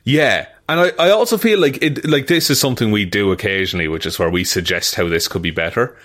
[0.03, 0.47] Yeah.
[0.69, 4.05] And I, I also feel like it like this is something we do occasionally, which
[4.05, 5.95] is where we suggest how this could be better.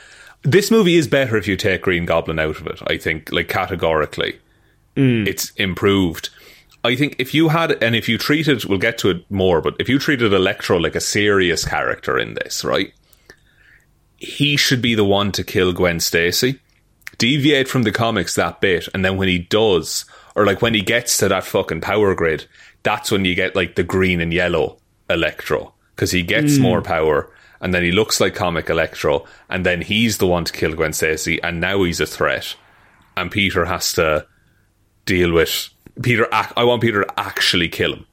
[0.43, 3.49] This movie is better if you take Green Goblin out of it, I think, like
[3.49, 4.39] categorically.
[4.97, 5.27] Hmm.
[5.27, 6.31] It's improved.
[6.85, 9.77] I think if you had and if you treated we'll get to it more, but
[9.79, 12.93] if you treated Electro like a serious character in this, right?
[14.17, 16.61] He should be the one to kill Gwen Stacy.
[17.19, 20.81] Deviate from the comics that bit, and then when he does, or like when he
[20.81, 22.47] gets to that fucking power grid,
[22.83, 24.79] that's when you get like the green and yellow
[25.09, 25.73] Electro.
[25.95, 26.63] Because he gets hmm.
[26.63, 27.31] more power,
[27.63, 30.93] and then he looks like comic Electro, and then he's the one to kill Gwen
[30.93, 32.57] Stacy, and now he's a threat.
[33.17, 34.27] And Peter has to
[35.07, 35.69] deal with
[36.03, 36.27] Peter.
[36.33, 38.07] I want Peter to actually kill him,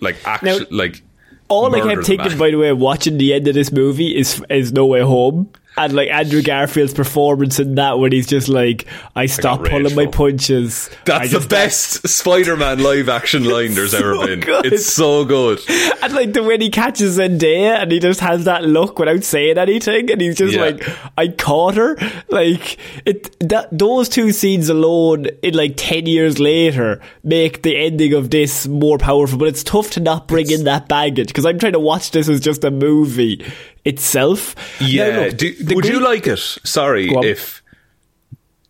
[0.00, 1.02] like actually, like
[1.48, 4.72] All I kept thinking, by the way, watching the end of this movie is is
[4.72, 5.50] No Way Home.
[5.76, 10.06] And like Andrew Garfield's performance in that, when he's just like, "I stop pulling my
[10.06, 14.38] punches." That's the just- best Spider-Man live action line there's ever been.
[14.38, 14.66] good.
[14.66, 15.60] It's so good.
[16.00, 19.58] And like the way he catches Zendaya and he just has that look without saying
[19.58, 20.60] anything, and he's just Yeah.
[20.60, 21.96] like, "I caught her."
[22.28, 28.12] Like it, that those two scenes alone, in like ten years later, make the ending
[28.12, 29.38] of this more powerful.
[29.38, 32.28] But it's tough to not bring in that baggage because I'm trying to watch this
[32.28, 33.44] as just a movie
[33.84, 34.54] itself.
[34.80, 35.04] Now, Yeah.
[35.28, 36.38] look, Do, would you like it?
[36.38, 37.62] Sorry, if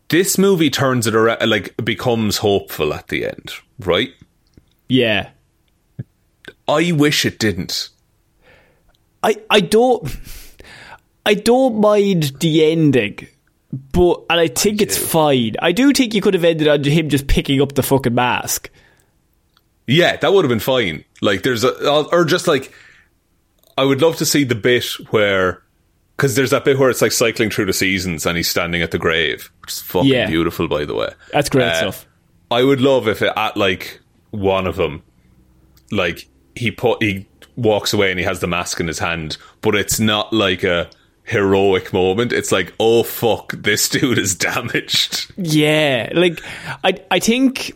[0.08, 4.12] this movie turns it around, like becomes hopeful at the end, right?
[4.88, 5.30] Yeah.
[6.68, 7.88] I wish it didn't.
[9.22, 10.14] I I don't
[11.26, 13.26] I don't mind the ending,
[13.92, 15.54] but and I think it's fine.
[15.60, 18.70] I do think you could have ended on him just picking up the fucking mask.
[19.86, 21.04] Yeah, that would have been fine.
[21.20, 21.70] Like, there's a,
[22.10, 22.72] or just like,
[23.76, 25.62] I would love to see the bit where,
[26.16, 28.90] because there's that bit where it's like cycling through the seasons and he's standing at
[28.92, 30.26] the grave, which is fucking Yeah.
[30.28, 31.08] beautiful, by the way.
[31.32, 32.06] That's great Uh, stuff.
[32.50, 35.02] I would love if it, at like one of them,
[35.90, 39.74] like he put he walks away and he has the mask in his hand, but
[39.74, 40.88] it's not like a
[41.24, 42.32] heroic moment.
[42.32, 45.32] It's like, oh fuck, this dude is damaged.
[45.36, 46.40] Yeah, like
[46.84, 47.72] I, I think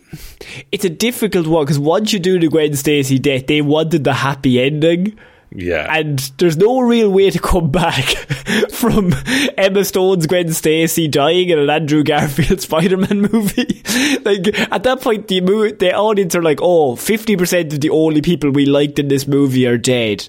[0.71, 4.13] it's a difficult one because once you do the Gwen Stacy death, they wanted the
[4.15, 5.19] happy ending.
[5.55, 8.05] Yeah, and there's no real way to come back
[8.71, 9.15] from
[9.57, 13.83] Emma Stone's Gwen Stacy dying in an Andrew Garfield Spider-Man movie.
[14.25, 17.91] like at that point, the mo- the audience are like, "Oh, 50 percent of the
[17.91, 20.29] only people we liked in this movie are dead,"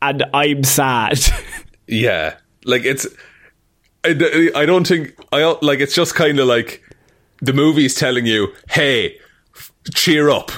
[0.00, 1.18] and I'm sad.
[1.88, 2.36] yeah.
[2.64, 3.06] Like it's,
[4.04, 5.80] I, I don't think I like.
[5.80, 6.82] It's just kind of like
[7.42, 9.16] the movie's telling you, hey,
[9.56, 10.52] f- cheer up.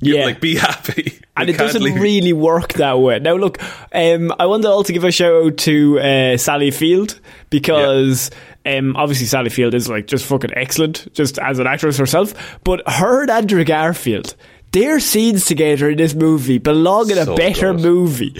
[0.00, 0.24] You- Yeah.
[0.26, 1.18] like be happy.
[1.36, 3.18] and it doesn't really work that way.
[3.18, 3.58] Now, look,
[3.94, 7.18] um, I want to also give a shout out to uh, Sally Field
[7.50, 8.30] because
[8.64, 12.58] um, obviously Sally Field is like just fucking excellent, just as an actress herself.
[12.64, 14.34] But her and Andrew Garfield,
[14.72, 17.82] their scenes together in this movie belong in a better good.
[17.82, 18.36] movie.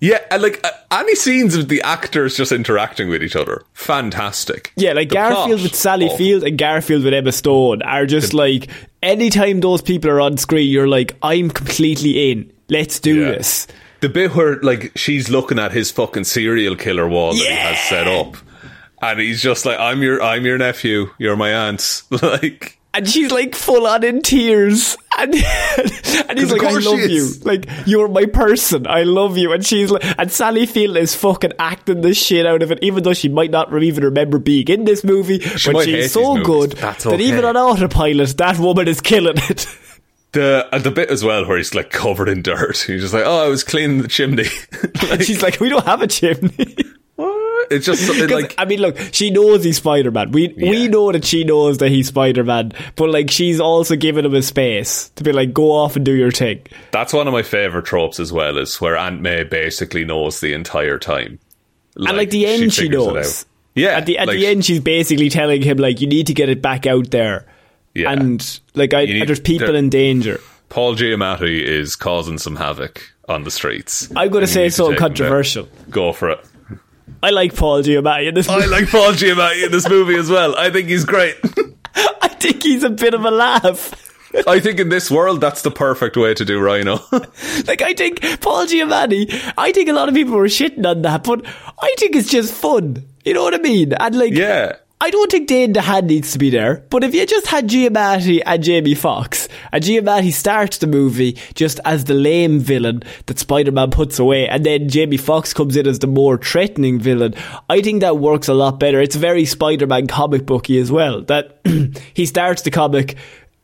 [0.00, 4.72] Yeah, and like uh, any scenes of the actors just interacting with each other, fantastic.
[4.76, 8.32] Yeah, like The Garfield with Sally oh, Field and Garfield with Emma Stone are just
[8.32, 8.70] like
[9.02, 12.50] anytime those people are on screen, you're like, I'm completely in.
[12.68, 13.32] Let's do Yeah.
[13.32, 13.66] this.
[14.00, 17.78] The bit where like she's looking at his fucking serial killer wall that he has
[17.80, 18.36] set up,
[19.02, 21.10] and he's just like, "I'm your, I'm your nephew.
[21.18, 26.62] You're my aunt." like, and she's like full on in tears and, and he's like
[26.62, 30.66] I love you like you're my person I love you and she's like and Sally
[30.66, 34.04] Field is fucking acting the shit out of it even though she might not even
[34.04, 37.22] remember being in this movie She but she's so good that okay.
[37.22, 39.66] even on autopilot that woman is killing it
[40.32, 42.78] the and the bit as well where he's like covered in dirt.
[42.78, 44.46] He's just like, "Oh, I was cleaning the chimney."
[45.10, 46.76] and she's like we don't have a chimney?
[47.70, 50.32] It's just it, like I mean, look, she knows he's Spider Man.
[50.32, 54.24] We we know that she knows that he's Spider Man, but like she's also giving
[54.24, 56.62] him a space to be like, go off and do your thing.
[56.90, 58.58] that's one of my favorite tropes as well.
[58.58, 61.38] Is where Aunt May basically knows the entire time,
[61.94, 63.46] and like the end, she, it knows.
[63.76, 66.34] Yeah, At the at like, the end, she's basically telling him like, you need to
[66.34, 67.46] get it back out there.
[67.94, 68.10] Yeah.
[68.10, 70.40] And like, I, need- there's people in danger.
[70.68, 74.10] Paul Giamatti is causing some havoc on the streets.
[74.16, 75.08] I'm going to say something take him down.
[75.16, 75.68] controversial.
[75.88, 76.44] Go for it.
[77.22, 78.48] I like Paul Giamatti in this.
[78.48, 78.68] I movie.
[78.68, 80.56] like Paul Giamatti in this movie as well.
[80.56, 81.36] I think he's great.
[81.94, 83.94] I think he's a bit of a laugh.
[84.46, 87.00] I think in this world, that's the perfect way to do Rhino.
[87.66, 91.24] Like I think Paul Giamatti, I think a lot of people were shitting on that,
[91.24, 91.44] but
[91.80, 93.04] I think it's just fun.
[93.24, 93.92] You know what I mean?
[93.92, 94.76] And like, yeah.
[95.02, 98.42] I don't think Dane DeHaan needs to be there, but if you just had Giamatti
[98.44, 103.92] and Jamie Foxx, and Giamatti starts the movie just as the lame villain that Spider-Man
[103.92, 107.34] puts away, and then Jamie Foxx comes in as the more threatening villain,
[107.70, 109.00] I think that works a lot better.
[109.00, 111.60] It's very Spider-Man comic booky as well, that
[112.12, 113.16] he starts the comic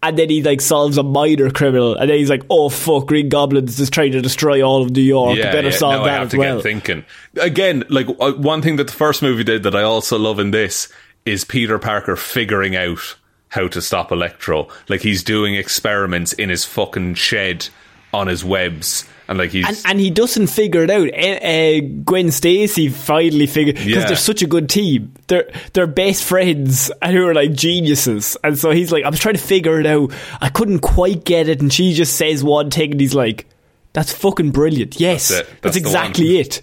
[0.03, 3.29] and then he like solves a minor criminal, and then he's like, "Oh fuck, Green
[3.29, 5.38] Goblin's just trying to destroy all of New York.
[5.38, 7.05] I better solve now that I have as to well." get thinking.
[7.40, 10.51] Again, like uh, one thing that the first movie did that I also love in
[10.51, 10.92] this
[11.27, 13.17] is Peter Parker figuring out
[13.49, 14.69] how to stop Electro.
[14.89, 17.69] Like he's doing experiments in his fucking shed
[18.15, 21.09] on his webs, and like he's and, and he doesn't figure it out.
[21.12, 24.07] Uh, Gwen Stacy finally figured because Yeah.
[24.07, 25.12] they're such a good team.
[25.27, 28.37] They're they're best friends and who are like geniuses.
[28.45, 30.12] And so he's like, I was trying to figure it out.
[30.41, 33.47] I couldn't quite get it, and she just says one thing, and he's like,
[33.93, 34.99] "That's fucking brilliant.
[35.01, 35.47] Yes, That's it.
[35.49, 36.41] that's, That's exactly one.
[36.41, 36.62] it."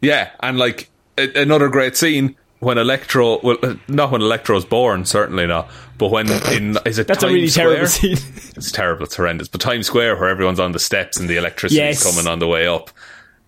[0.00, 5.04] Yeah, and like a- another great scene when Electro, well, uh, not when Electro's born,
[5.04, 7.66] certainly not, but when in is it That's a really Square?
[7.68, 8.16] terrible scene.
[8.56, 9.04] It's terrible.
[9.04, 9.48] It's horrendous.
[9.48, 12.04] But Times Square, where everyone's on the steps and the electricity Yes.
[12.04, 12.90] is coming on the way up,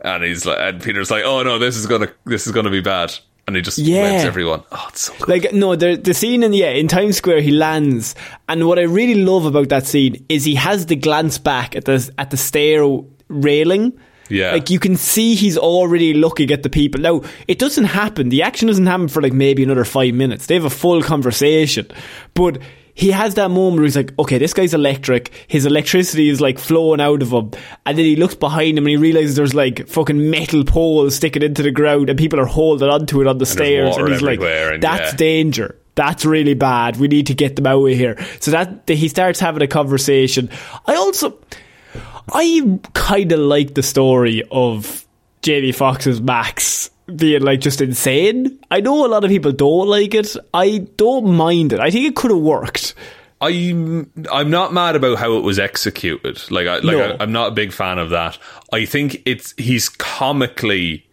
[0.04, 2.80] and he's like, and Peter's like, "Oh no, this is gonna, this is gonna be
[2.82, 3.14] bad,"
[3.46, 4.02] and he just Yeah.
[4.02, 4.62] webs everyone.
[4.70, 5.28] Oh, it's so good.
[5.28, 8.14] Like no, the the scene in yeah in Times Square he lands,
[8.48, 11.86] and what I really love about that scene is he has the glance back at
[11.86, 12.84] the at the stair
[13.28, 13.98] railing.
[14.28, 14.52] Yeah.
[14.52, 17.00] like you can see he's already looking at the people.
[17.00, 18.28] Now it doesn't happen.
[18.28, 20.46] The action doesn't happen for like maybe another five minutes.
[20.46, 21.86] They have a full conversation,
[22.34, 22.58] but.
[22.94, 25.30] He has that moment where he's like, okay, this guy's electric.
[25.46, 27.52] His electricity is like flowing out of him.
[27.86, 31.44] And then he looks behind him and he realizes there's like fucking metal poles sticking
[31.44, 33.96] into the ground and people are holding onto it on the there's stairs.
[33.96, 35.16] And he's like, and that's yeah.
[35.16, 35.80] danger.
[35.94, 36.96] That's really bad.
[36.96, 38.18] We need to get them out of here.
[38.40, 40.50] So that he starts having a conversation.
[40.84, 41.38] I also,
[42.32, 45.06] I kind of like the story of
[45.42, 48.58] Jamie Foxx's Max being like just insane.
[48.70, 50.36] I know a lot of people don't like it.
[50.52, 51.80] I don't mind it.
[51.80, 52.94] I think it could have worked.
[53.40, 56.42] I'm I'm not mad about how it was executed.
[56.50, 57.12] Like I like No.
[57.12, 58.36] I, I'm not a big fan of that.
[58.72, 61.06] I think it's he's comically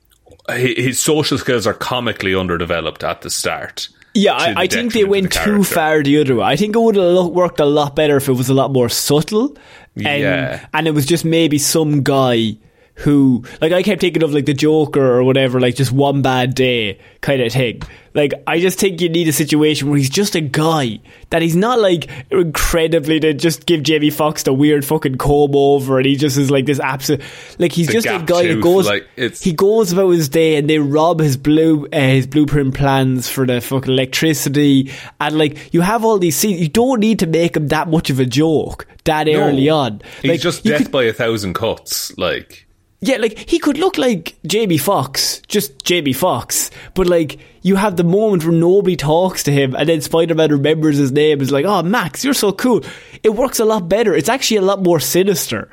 [0.49, 3.89] hi- his social skills are comically underdeveloped at the start.
[4.15, 6.45] Yeah, I, I think they went the too far the other way.
[6.45, 8.87] I think it would have worked a lot better if it was a lot more
[8.87, 9.57] subtle.
[9.95, 10.65] And, Yeah.
[10.73, 12.55] And it was just maybe some guy
[12.95, 16.55] who, like, I kept thinking of, like, the Joker or whatever, like, just one bad
[16.55, 17.81] day kind of thing.
[18.13, 20.99] Like, I just think you need a situation where he's just a guy.
[21.31, 25.97] That he's not, like, incredibly to just give Jamie Foxx the weird fucking comb over
[25.97, 27.21] and he just is, like, this absolute.
[27.59, 28.85] Like, he's The just a guy that goes.
[28.85, 32.75] like, it's- he goes about his day and they rob his blue uh, his blueprint
[32.75, 37.19] plans for the fucking electricity and like you have all these scenes you don't need
[37.19, 39.33] to make him that much of a joke that No.
[39.33, 42.17] early on He's like just death could- by a thousand cuts.
[42.17, 42.64] Like
[43.01, 47.97] yeah like he could look like Jamie Foxx just Jamie Foxx but like you have
[47.97, 51.65] the moment where nobody talks to him and then Spider-Man remembers his name is like
[51.65, 52.83] oh Max you're so cool
[53.23, 55.69] it works a lot better it's actually a lot more sinister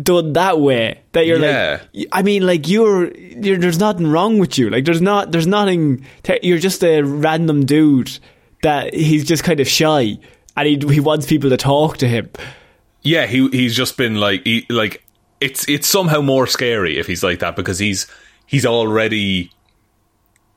[0.00, 1.80] done that way that you're Yeah.
[1.94, 4.68] like I mean, like you're, you're, there's nothing wrong with you.
[4.68, 6.04] Like there's not, there's nothing.
[6.22, 8.18] te- You're just a random dude
[8.62, 10.18] that he's just kind of shy,
[10.54, 12.28] and he he wants people to talk to him.
[13.00, 15.02] yeah, he he's just been like he, like
[15.40, 18.06] it's it's somehow more scary if he's like that because he's
[18.46, 19.50] he's already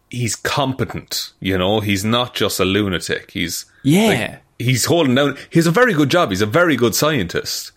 [0.10, 1.32] he's competent.
[1.40, 3.32] You know, he's not just a lunatic.
[3.32, 4.08] He's Yeah.
[4.08, 5.38] like, he's holding down.
[5.50, 6.30] He's a very good job.
[6.30, 7.72] He's a very good scientist,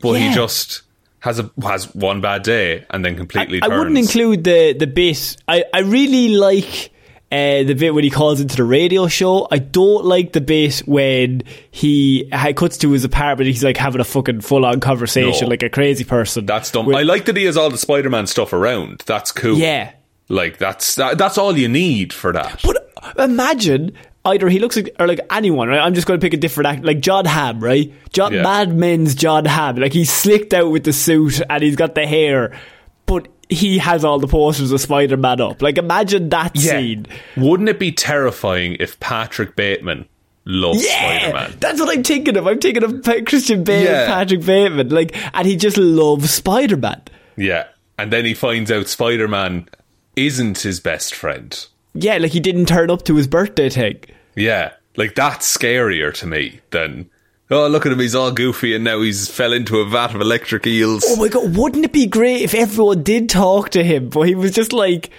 [0.00, 0.28] but Yeah.
[0.28, 0.82] he just
[1.20, 3.58] has a has one bad day and then completely.
[3.62, 3.78] I turns.
[3.78, 5.36] wouldn't include the the bit.
[5.48, 6.90] I I really like.
[7.32, 10.80] Uh, the bit when he calls into the radio show, I don't like the bit
[10.80, 13.46] when he cuts to his apartment.
[13.46, 15.48] He's like having a fucking full on conversation No.
[15.48, 16.44] like a crazy person.
[16.44, 16.84] That's dumb.
[16.84, 19.02] With- I like that he has all the Spider Man stuff around.
[19.06, 19.56] That's cool.
[19.56, 19.92] Yeah,
[20.28, 22.60] like that's that, that's all you need for that.
[22.62, 23.92] But imagine
[24.26, 25.80] either he looks like or like anyone, right?
[25.80, 27.92] I'm just going to pick a different act, like Jon Hamm, right?
[28.12, 28.42] Jon Yeah.
[28.42, 32.06] Mad Men's Jon Hamm, like he's slicked out with the suit and he's got the
[32.06, 32.58] hair,
[33.06, 35.62] but he has all the posters of Spider Man up.
[35.62, 37.06] Like imagine that scene.
[37.36, 40.06] Wouldn't it be terrifying if Patrick Bateman
[40.44, 41.56] loved Yeah, Spider Man?
[41.60, 42.46] that's what I'm thinking of.
[42.46, 44.06] I'm thinking of Christian Bale, Yeah.
[44.06, 47.02] Patrick Bateman, like, and he just loves Spider Man.
[47.36, 47.66] Yeah.
[47.98, 49.68] And then he finds out Spider Man
[50.16, 51.66] isn't his best friend.
[51.94, 54.00] Yeah, like he didn't turn up to his birthday thing.
[54.34, 54.72] Yeah.
[54.96, 57.08] Like that's scarier to me than
[57.52, 60.20] oh look at him, he's all goofy and now he's fell into a vat of
[60.20, 61.04] electric eels.
[61.06, 64.34] Oh my god, wouldn't it be great if everyone did talk to him, but he
[64.34, 65.10] was just like,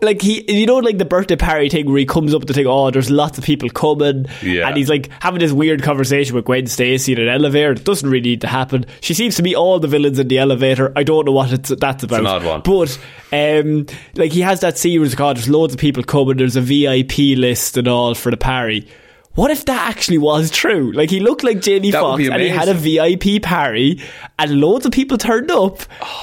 [0.00, 2.54] like he, you know, like the birthday party thing where he comes up with the
[2.54, 4.66] thing, oh, there's lots of people coming, Yeah.
[4.68, 7.72] and he's like having this weird conversation with Gwen Stacy in an elevator.
[7.72, 8.86] It doesn't really need to happen.
[9.02, 10.92] She seems to be all the villains in the elevator.
[10.96, 12.20] I don't know what it's that's about.
[12.20, 12.60] an odd one.
[12.62, 12.98] but
[13.32, 16.38] um, like he has that it's called, there's loads of people coming.
[16.38, 18.88] There's a VIP list and all for the party.
[19.34, 20.92] What if that actually was true?
[20.92, 22.74] Like he looked like Jamie Foxx and he had a.
[22.74, 24.02] VIP party
[24.38, 25.78] and loads of people turned up,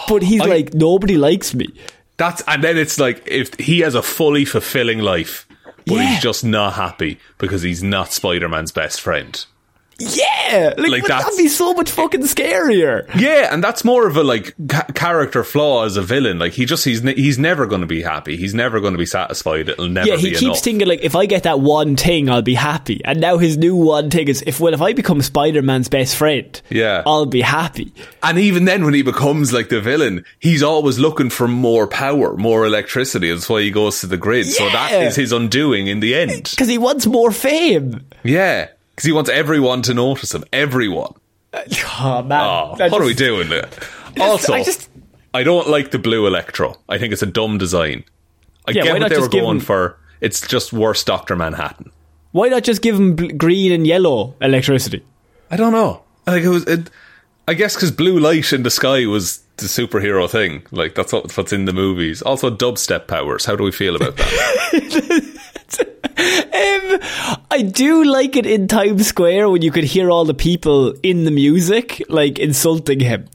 [0.08, 1.68] but he's oh, I- like, nobody likes me.
[2.18, 5.48] That's and then it's like if he has a fully fulfilling life,
[5.88, 6.10] but Yeah.
[6.14, 9.44] he's just not happy because he's not Spider Man's best friend.
[10.02, 13.06] Yeah, like, Like, would that that's- be so much fucking scarier.
[13.20, 16.40] Yeah, and that's more of a like ca- character flaw as a villain.
[16.40, 18.38] Like he just he's he's never going to be happy.
[18.38, 19.70] He's never going to be satisfied.
[19.70, 20.60] It'll never Yeah, he keeps enough.
[20.60, 23.02] thinking like, if I get that one thing, I'll be happy.
[23.06, 26.16] And now his new one thing is, if well, if I become Spider Man's best
[26.16, 27.04] friend, Yeah.
[27.06, 27.94] I'll be happy.
[28.24, 32.36] and even then, when he becomes like the villain, he's always looking for more power,
[32.38, 33.32] more electricity.
[33.32, 34.48] That's why he goes to the grid.
[34.48, 36.48] So that is his undoing in the end.
[36.52, 38.02] Because he wants more fame.
[38.24, 38.68] Yeah,
[39.02, 40.44] because he wants everyone to notice him.
[40.54, 41.14] Everyone.
[42.04, 43.52] Oh man, Oh, what are we just- doing?
[44.20, 44.90] Also, I just,
[45.34, 46.78] I don't like the blue Electro.
[46.90, 48.04] I think it's a dumb design.
[48.68, 49.98] I Yeah, get what they were just going him- for.
[50.22, 51.92] It's just worse Doctor Manhattan.
[52.32, 55.04] Why not just give him green and yellow electricity?
[55.50, 56.04] I don't know.
[56.28, 56.64] Like it was.
[56.68, 56.90] It,
[57.48, 60.64] I guess because blue light in the sky was the superhero thing.
[60.72, 62.22] Like that's what, what's in the movies.
[62.22, 63.46] Also, dubstep powers.
[63.46, 65.40] How do we feel about that?
[66.22, 67.00] Um,
[67.50, 71.24] I do like it in Times Square when you could hear all the people in
[71.24, 73.28] the music like insulting him.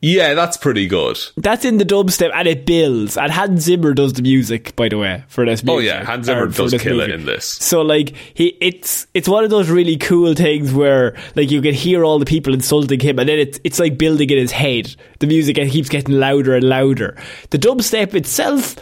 [0.00, 1.18] yeah, that's pretty good.
[1.36, 3.18] That's in the dubstep and it builds.
[3.18, 6.46] And Hans Zimmer does the music, by the way, for this Oh, yeah, Hans Zimmer
[6.46, 7.44] does this kill it in this.
[7.44, 11.74] So like he it's it's one of those really cool things where like you can
[11.74, 14.94] hear all the people insulting him and then it's it's like building in his head.
[15.18, 17.18] The music keeps getting louder and louder.
[17.50, 18.76] The dubstep itself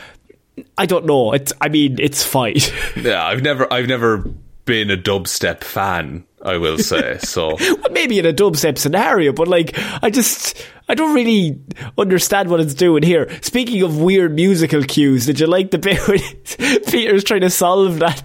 [0.77, 1.33] I don't know.
[1.33, 2.56] It's I mean it's fine.
[2.96, 4.19] Yeah, I've never, I've never
[4.65, 6.25] been a dubstep fan.
[6.42, 7.56] I will say so.
[7.61, 10.56] Well, maybe in a dubstep scenario, but like, I just,
[10.88, 11.61] I don't really
[11.96, 13.29] understand what it's doing here.
[13.42, 16.21] Speaking of weird musical cues, did you like the bit when
[16.85, 18.23] Peter's trying to solve that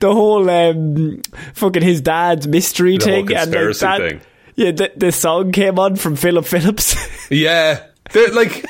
[0.00, 1.22] the whole um,
[1.54, 3.98] fucking his dad's mystery The thing and like that.
[3.98, 4.20] thing.
[4.56, 6.96] Yeah, the, the song came on from Philip Phillips.
[7.30, 8.64] Yeah, They're like,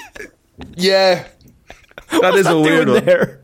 [0.77, 1.27] yeah,
[2.21, 3.05] that is a weird one.
[3.05, 3.41] there?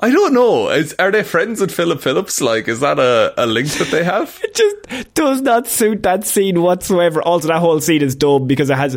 [0.00, 0.68] I don't know.
[0.68, 2.40] Is, are they friends with Philip Phillips?
[2.40, 4.38] Like, is that a, a link that they have?
[4.44, 7.22] It just does not suit that scene whatsoever.
[7.22, 8.96] Also, that whole scene is dumb because it has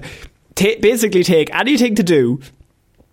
[0.55, 2.39] ta basically take anything to do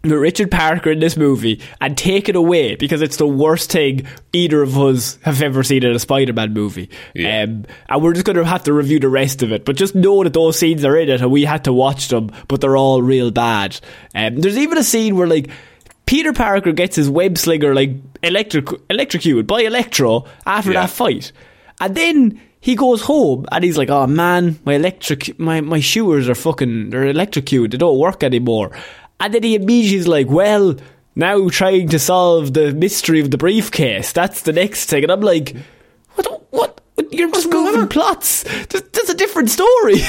[0.03, 4.63] Richard Parker in this movie and take it away because it's the worst thing either
[4.63, 6.89] of us have ever seen in a Spider-Man movie.
[7.15, 7.43] Yeah.
[7.43, 9.65] Um, and we're just going to have to review the rest of it.
[9.67, 12.31] But just know that those scenes are in it and we had to watch them,
[12.49, 13.79] but they're all real bad.
[14.15, 15.51] Um, there's even a scene where like
[16.07, 17.91] Peter Parker gets his web slinger like
[18.23, 20.81] electric electrocuted by Electro after Yeah.
[20.83, 21.33] that fight.
[21.79, 26.29] And then he goes home and he's like, "Oh man, my electric my my shoes
[26.29, 27.71] are fucking they're electrocuted.
[27.73, 28.71] They don't work anymore."
[29.21, 30.77] And then he immediately is like, "Well,
[31.15, 34.13] now trying to solve the mystery of the briefcase.
[34.13, 35.55] That's the next thing." And I'm like,
[36.15, 36.47] "What?
[36.51, 36.81] What?
[37.11, 38.45] You're just moving plots.
[38.69, 39.97] There's a different story."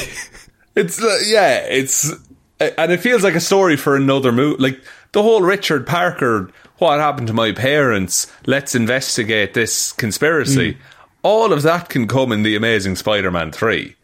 [0.73, 2.13] It's uh, yeah, it's
[2.59, 4.61] and it feels like a story for another movie.
[4.61, 4.81] Like
[5.11, 8.31] the whole Richard Parker, what happened to my parents?
[8.45, 10.77] Let's investigate this conspiracy.
[11.23, 13.95] All of that can come in the Amazing Spider-Man three.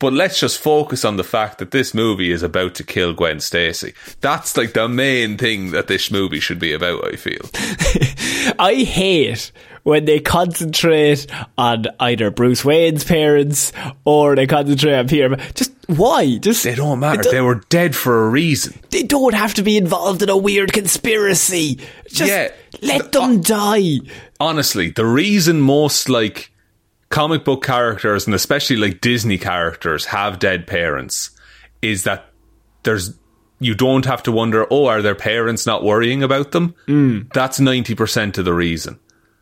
[0.00, 3.40] But let's just focus on the fact that this movie is about to kill Gwen
[3.40, 3.94] Stacy.
[4.20, 7.04] That's like the main thing that this movie should be about.
[7.06, 7.40] I feel.
[8.58, 9.50] I hate
[9.84, 11.26] when they concentrate
[11.56, 13.72] on either Bruce Wayne's parents
[14.04, 15.36] or they concentrate on Peter.
[15.54, 16.38] Just why?
[16.38, 17.22] Just They don't matter.
[17.30, 18.78] They were dead for a reason.
[18.90, 21.78] they don't have to be involved in a weird conspiracy.
[22.08, 22.50] Just Yeah.
[22.82, 24.00] let The- them die.
[24.40, 26.50] honestly, the reason most like
[27.10, 31.30] comic book characters and especially like Disney characters have dead parents
[31.82, 32.26] is that
[32.82, 33.14] there's
[33.60, 36.74] you don't have to wonder, oh, are their parents not worrying about them?
[36.88, 37.32] Mm.
[37.32, 38.98] That's ninety percent of the reason.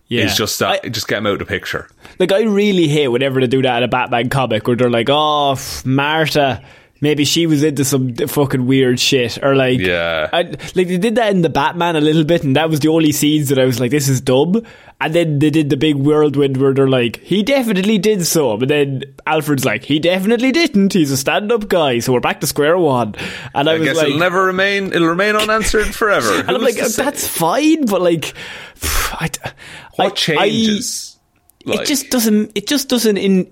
[0.08, 0.24] Yeah.
[0.24, 1.88] It's just that I- just get them out of the picture.
[2.18, 5.08] Like I really hate whenever they do that in a Batman comic where they're like,
[5.10, 5.56] "Oh,
[5.86, 6.62] Martha,
[7.02, 10.30] maybe she was into some fucking weird shit," or like, Yeah.
[10.32, 10.42] I,
[10.74, 13.12] like they did that in the Batman a little bit, and that was the only
[13.12, 14.62] scenes that I was like, "This is dumb."
[15.00, 18.68] And then they did the big whirlwind where they're like, "He definitely did so," but
[18.68, 20.92] then Alfred's like, "He definitely didn't.
[20.94, 23.14] He's a stand-up guy." So we're back to square one.
[23.54, 24.92] And I, I was guess like, it'll never remain.
[24.92, 26.32] It'll remain unanswered forever.
[26.40, 26.76] and I'm like?
[26.76, 28.32] "That's fine," but like,
[29.12, 29.28] I,
[29.96, 31.18] what I- I- changes.
[31.66, 33.50] it just doesn't it just doesn't in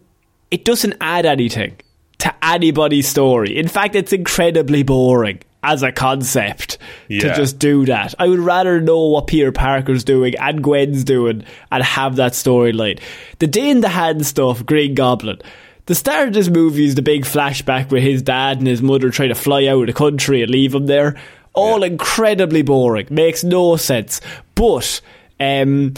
[0.51, 1.77] it doesn't add anything
[2.21, 3.57] to anybody's story.
[3.59, 6.79] In fact it's incredibly boring as a concept
[7.21, 8.15] to just do that.
[8.19, 13.01] I would rather know what peter parker's doing and gwen's doing and have that storyline.
[13.41, 15.39] The Dane DeHaan stuff green goblin.
[15.87, 19.11] The start of this movie is the big flashback with his dad and his mother
[19.11, 21.17] trying to fly out of the country and leave him there.
[21.53, 23.09] All incredibly boring.
[23.11, 24.21] Makes no sense.
[24.55, 25.01] But
[25.39, 25.95] um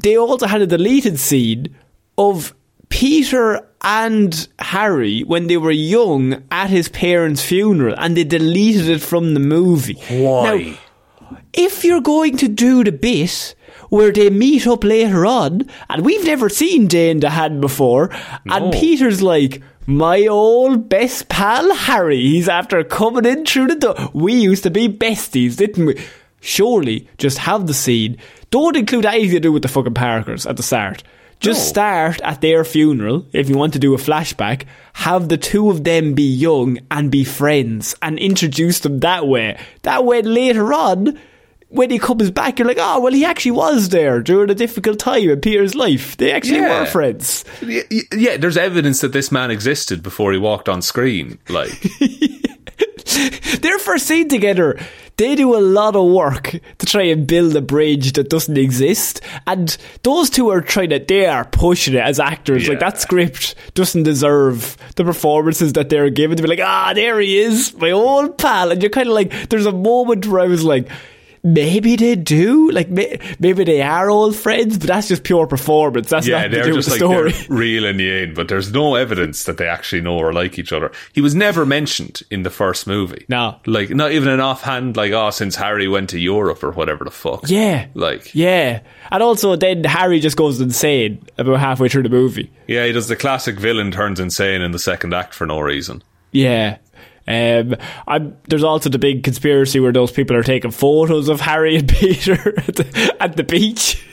[0.00, 1.74] they also had a deleted scene
[2.18, 2.54] of
[2.88, 9.00] Peter and Harry when they were young at his parents' funeral and they deleted it
[9.00, 10.00] from the movie.
[10.08, 10.78] Why?
[11.30, 13.54] Now, if you're going to do the bit
[13.88, 18.10] where they meet up later on, and we've never seen Dane DeHaan before,
[18.46, 24.10] and Peter's like, my old best pal Harry, he's after coming in through the door.
[24.12, 26.04] We used to be besties, didn't we?
[26.40, 28.18] Surely, just have the scene.
[28.50, 31.02] Don't include anything to do with the fucking Parkers at the start.
[31.40, 31.68] Just No.
[31.68, 33.26] start at their funeral.
[33.32, 34.62] If you want to do a flashback,
[34.94, 39.58] have the two of them be young and be friends and introduce them that way.
[39.82, 41.18] That way, later on,
[41.68, 44.98] when he comes back, you're like, oh, well, he actually was there during a difficult
[44.98, 46.16] time in Peter's life.
[46.16, 46.80] They actually Yeah.
[46.80, 47.44] were friends.
[47.62, 51.38] Y- y- yeah, there's evidence that this man existed before he walked on screen.
[51.50, 51.78] Like,
[53.60, 54.78] Their first scene together,
[55.16, 59.20] they do a lot of work to try and build a bridge that doesn't exist.
[59.46, 62.68] And those two are trying to, they are pushing it as actors.
[62.68, 67.18] Like, that script doesn't deserve the performances that they're given to be like, ah, there
[67.20, 68.70] he is, my old pal.
[68.70, 70.88] And you're kind of like, there's a moment where I was like,
[71.46, 76.10] Maybe they do, like maybe they are old friends, but that's just pure performance.
[76.10, 77.30] That's yeah, to they're do with just the like story.
[77.30, 80.72] they're reeling you in, but there's no evidence that they actually know or like each
[80.72, 80.90] other.
[81.12, 83.26] He was never mentioned in the first movie.
[83.28, 83.60] No.
[83.64, 87.12] like not even an offhand, like oh, since Harry went to Europe or whatever the
[87.12, 87.44] fuck.
[87.46, 88.80] Yeah, like yeah,
[89.12, 92.50] and also then Harry just goes insane about halfway through the movie.
[92.66, 96.02] yeah, he does the classic villain turns insane in the second act for no reason.
[96.32, 96.78] Yeah.
[97.28, 101.76] Um, I'm, there's also the big conspiracy where those people are taking photos of Harry
[101.76, 104.04] and Peter at the, at the beach.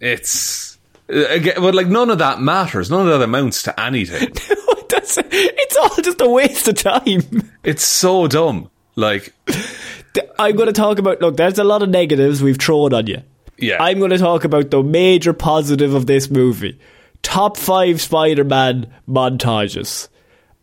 [0.00, 0.78] It's
[1.12, 2.90] uh, again, but like none of that matters.
[2.90, 4.32] None of that amounts to anything.
[4.88, 7.50] That's, it's all just a waste of time.
[7.64, 8.70] it's so dumb.
[8.96, 9.34] Like
[10.38, 11.20] I'm going to talk about.
[11.20, 13.22] Look, there's a lot of negatives we've thrown on you.
[13.58, 13.82] Yeah.
[13.82, 16.80] I'm going to talk about the major positive of this movie.
[17.22, 20.08] Top five Spider-Man montages.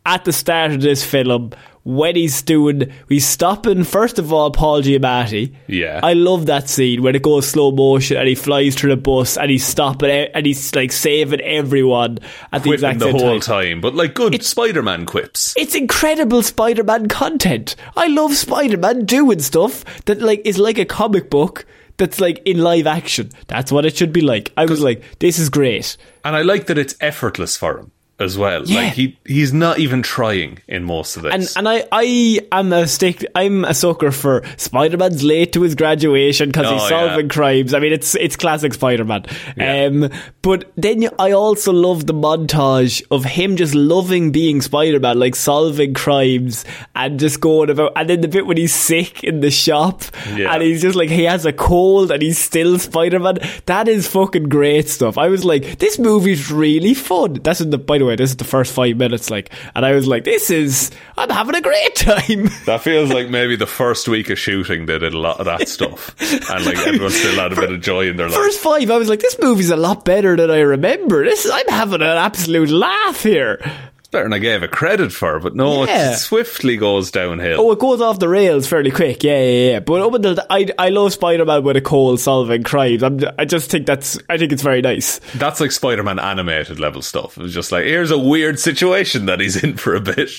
[0.08, 1.52] At the start of this film,
[1.84, 5.54] when he's doing, he's stopping, first of all, Paul Giamatti.
[5.66, 6.00] Yeah.
[6.02, 9.36] I love that scene when it goes slow motion and he flies through the bus
[9.36, 12.20] and he's stopping and he's like saving everyone
[12.52, 13.62] at the Quipping exact the whole time.
[13.62, 13.80] time.
[13.82, 15.52] But like good Spider Man quips.
[15.58, 17.76] It's incredible Spider-Man content.
[17.94, 21.66] I love Spider-Man doing stuff that like is like a comic book
[21.98, 23.28] that's like in live action.
[23.46, 24.54] That's what it should be like.
[24.56, 25.98] I was like, this is great.
[26.24, 28.64] And I like that it's effortless for him as well.
[28.66, 28.80] Yeah.
[28.82, 31.32] Like he he's not even trying in most of this.
[31.32, 33.24] And and I I am a stick.
[33.34, 37.32] I'm a sucker for Spider-Man's late to his graduation because he's Oh, solving yeah.
[37.32, 37.74] crimes.
[37.74, 39.24] I mean, it's it's classic Spider-Man.
[39.56, 39.84] Yeah.
[39.86, 40.10] Um,
[40.42, 45.94] but then I also love the montage of him just loving being Spider-Man, like solving
[45.94, 46.64] crimes
[46.94, 47.92] and just going about.
[47.96, 51.24] And then the bit when he's sick in the shop and he's just like he
[51.24, 53.38] has a cold and he's still Spider-Man.
[53.66, 55.18] That is fucking great stuff.
[55.18, 57.34] I was like, this movie's really fun.
[57.44, 57.78] That's in the.
[57.78, 59.30] By the way, this is the first five minutes.
[59.30, 60.90] Like, and I was like, this is.
[61.16, 62.50] I'm having a great time.
[62.66, 65.68] that feels like maybe the first week of shooting they did a lot of that
[65.68, 66.14] stuff.
[66.20, 68.36] And like everyone still had a bit of joy in their life.
[68.36, 71.24] First five, I was like, this movie's a lot better than I remember.
[71.24, 73.60] This, I'm having an absolute laugh here.
[74.08, 76.12] It's better than I gave it credit for, but no, Yeah.
[76.12, 77.60] it swiftly goes downhill.
[77.60, 79.22] Oh, it goes off the rails fairly quick.
[79.22, 79.80] Yeah, yeah, yeah.
[79.80, 83.02] But up until th- I, I love Spider-Man with a cold solving crimes.
[83.02, 85.18] I'm, I just think that's, I think it's very nice.
[85.34, 87.36] That's like Spider Man animated level stuff.
[87.36, 90.30] It was just like, here's a weird situation that he's in for a bit.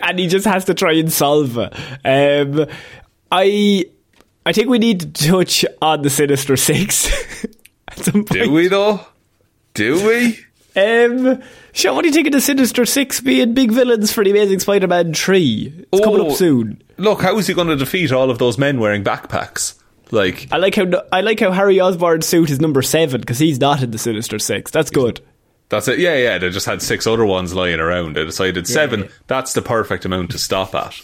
[0.00, 1.74] and he just has to try and solve it.
[2.06, 2.66] Um,
[3.30, 3.84] I
[4.46, 7.12] I think we need to touch on the Sinister Six
[7.88, 8.28] at some point.
[8.44, 9.04] Do we though?
[9.74, 10.38] Do we?
[10.76, 11.42] Um,
[11.78, 14.58] Sean, what do you think of the Sinister Six being big villains for the Amazing
[14.58, 15.72] Spider-Man Three?
[15.92, 16.82] It's coming Oh, up soon.
[16.96, 19.80] Look, how is he going to defeat all of those men wearing backpacks?
[20.10, 23.60] Like, I like how I like how Harry Osborn's suit is number seven because he's
[23.60, 24.70] not in the Sinister Six.
[24.72, 25.20] That's good.
[25.68, 26.00] that's it.
[26.00, 26.38] Yeah, yeah.
[26.38, 28.16] They just had six other ones lying around.
[28.16, 29.00] They decided seven.
[29.02, 29.08] yeah.
[29.28, 31.00] That's the perfect amount to stop at.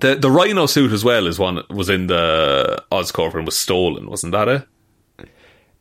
[0.00, 4.10] The the Rhino suit as well is one was in the Oscorp and was stolen,
[4.10, 4.66] wasn't that it?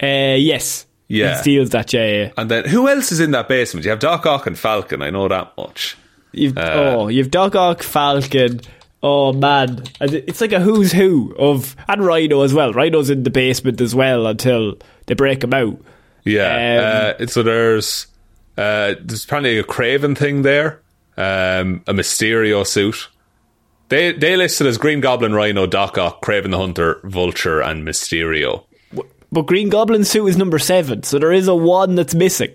[0.04, 1.36] Uh, yes, Yeah.
[1.36, 1.94] he steals that.
[1.94, 2.32] Yeah.
[2.38, 3.86] And then who else is in that basement?
[3.86, 5.02] You have Doc Ock and Falcon.
[5.02, 5.96] I know that much.
[6.32, 8.62] You've Uh, oh, you've Doc Ock, Falcon.
[9.04, 12.72] Oh man, And it's like a who's who of and Rhino as well.
[12.72, 15.78] Rhino's in the basement as well until they break him out.
[16.24, 17.16] Yeah.
[17.20, 18.08] uh, so there's
[18.58, 20.82] uh, there's apparently a Kraven thing there,
[21.18, 23.10] um, a Mysterio suit.
[23.90, 28.64] They they listed as Green Goblin, Rhino, Doc Ock, Kraven the Hunter, Vulture, and Mysterio.
[29.34, 32.52] But Green Goblin suit is number seven, so there is a one that's missing.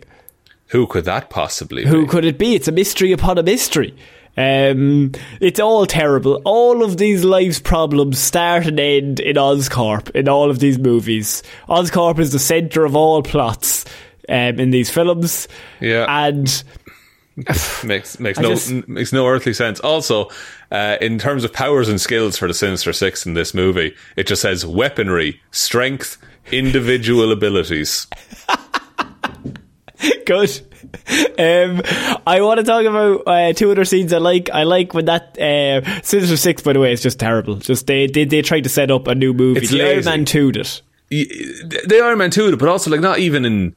[0.68, 1.88] Who could that possibly be?
[1.90, 2.08] Who be?
[2.08, 2.54] could it be?
[2.54, 3.96] It's a mystery upon a mystery.
[4.36, 5.10] Um,
[5.40, 6.40] it's all terrible.
[6.44, 11.42] All of these life's problems start and end in Oscorp in all of these movies.
[11.68, 13.84] Oscorp is the center of all plots
[14.28, 15.48] um, in these films.
[15.80, 16.06] Yeah.
[16.08, 16.62] and
[17.84, 19.80] makes makes I no just- makes no earthly sense.
[19.80, 20.28] Also,
[20.70, 24.26] uh, in terms of powers and skills for the Sinister Six in this movie, it
[24.28, 26.16] just says weaponry, strength,
[26.52, 28.06] individual abilities.
[30.26, 30.60] good.
[31.38, 31.82] Um,
[32.26, 34.50] I want to talk about uh, two other scenes I like.
[34.50, 37.56] I like when that uh, Sinister Six, by the way, is just terrible.
[37.56, 39.60] Just they they, they tried to set up a new movie.
[39.60, 40.10] It's the Iron lazy.
[40.10, 40.82] Man 2 it.
[41.10, 41.24] Y-
[41.86, 43.76] The Iron Man two, but also like not even in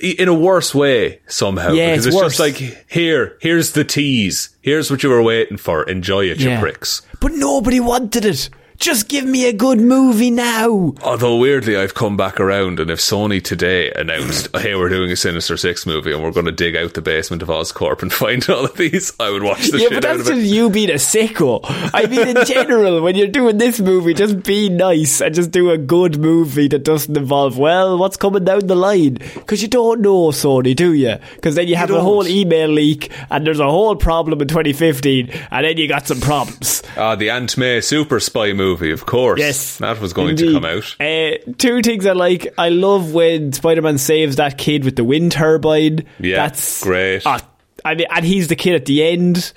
[0.00, 1.72] in a worse way somehow.
[1.72, 2.56] Yeah, because it's it's, just like
[2.90, 4.50] here, here's the tease.
[4.60, 5.84] Here's what you were waiting for.
[5.84, 7.02] Enjoy it, you pricks.
[7.20, 8.50] But nobody wanted it.
[8.78, 10.94] Just give me a good movie now.
[11.02, 15.16] Although weirdly, I've come back around, and if Sony today announced, "Hey, we're doing a
[15.16, 18.48] Sinister Six movie, and we're going to dig out the basement of Oscorp and find
[18.50, 20.54] all of these," I would watch the yeah, shit but out that's of just it.
[20.54, 21.60] you being a sicko.
[21.94, 25.70] I mean, in general, when you're doing this movie, just be nice and just do
[25.70, 29.14] a good movie that doesn't involve, well, what's coming down the line?
[29.34, 31.16] Because you don't know, Sony, do you?
[31.36, 35.30] Because then you have a whole email leak and there's a whole problem in 2015
[35.50, 36.82] and then you got some problems.
[36.96, 39.38] Ah, the Aunt May super spy movie, of course.
[39.40, 39.78] Yes.
[39.78, 40.46] that was going Indeed.
[40.46, 40.96] to come out.
[41.00, 42.52] Uh, two things I like.
[42.58, 46.04] I love when Spider Man saves that kid with the wind turbine.
[46.18, 47.22] Yeah, That's great.
[47.26, 47.40] Ah,
[47.84, 49.52] I mean, and he's the kid at the end.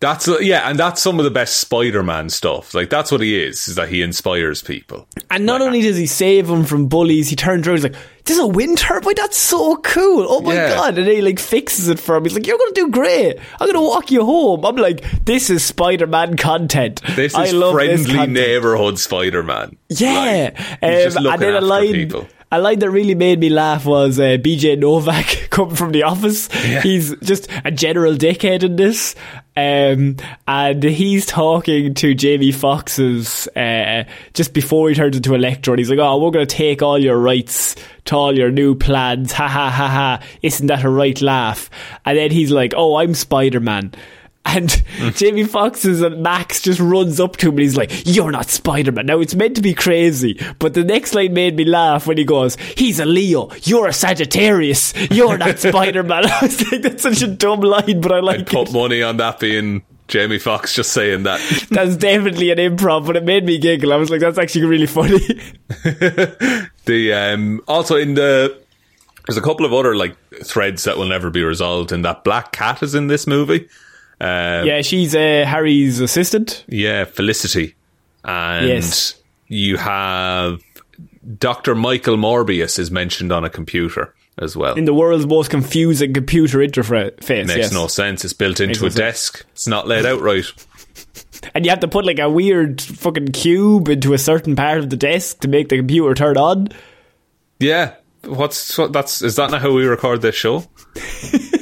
[0.00, 2.72] That's yeah, and that's some of the best Spider-Man stuff.
[2.72, 5.08] Like that's what he is, is that he inspires people.
[5.30, 7.78] And not only does he save them from bullies, he turns around.
[7.78, 9.14] He's like, "There's a wind turbine.
[9.16, 10.24] That's so cool!
[10.28, 10.68] Oh my Yeah.
[10.76, 12.22] god!" And then he like fixes it for him.
[12.22, 13.38] He's like, "You're gonna do great.
[13.60, 17.00] I'm gonna walk you home." I'm like, "This is Spider-Man content.
[17.16, 19.76] This I is love friendly neighborhood Spider-Man.
[19.88, 22.28] Yeah, Like, um, and then a line, people.
[22.50, 26.48] A line that really made me laugh was uh, BJ Novak coming from the office.
[26.82, 29.14] He's just a general dickhead in this.
[29.58, 35.72] Um, and he's talking to Jamie Foxx's uh, just before he turns into Electro.
[35.72, 38.76] And he's like, "Oh, we're going to take all your rights to all your new
[38.76, 40.26] plans." Ha ha ha ha!
[40.42, 41.70] Isn't that a right laugh?
[42.04, 43.92] And then he's like, "Oh, I'm Spider Man."
[44.48, 44.82] And
[45.14, 48.92] Jamie Foxx's and Max just runs up to him and he's like, You're not Spider
[48.92, 49.06] Man.
[49.06, 52.24] Now it's meant to be crazy, but the next line made me laugh when he
[52.24, 56.24] goes, He's a Leo, you're a Sagittarius, you're not Spider Man.
[56.30, 59.18] I was like, That's such a dumb line, but I like I'd put money on
[59.18, 61.40] that being Jamie Foxx just saying that.
[61.70, 63.92] That's definitely an improv, but it made me giggle.
[63.92, 65.18] I was like, That's actually really funny.
[66.88, 68.58] The um, also in the
[69.26, 71.92] there's a couple of other like threads that will never be resolved.
[71.92, 73.68] And that Black Cat is in this movie.
[74.20, 76.64] Um, yeah, she's uh, Harry's assistant.
[76.68, 77.74] Yeah, Felicity.
[78.24, 79.14] And Yes.
[79.46, 80.60] you have
[81.38, 81.74] Dr.
[81.74, 84.74] Michael Morbius is mentioned on a computer as well.
[84.74, 87.46] In the world's most confusing computer interface.
[87.46, 87.72] Makes yes.
[87.72, 88.24] no sense.
[88.24, 88.94] It's built into no a sense.
[88.94, 89.46] desk.
[89.52, 90.44] It's not laid out right.
[91.54, 94.90] And you have to put like a weird fucking cube into a certain part of
[94.90, 96.68] the desk to make the computer turn on.
[97.60, 97.94] Yeah.
[98.24, 100.64] What's what, that's is that not how we record this show?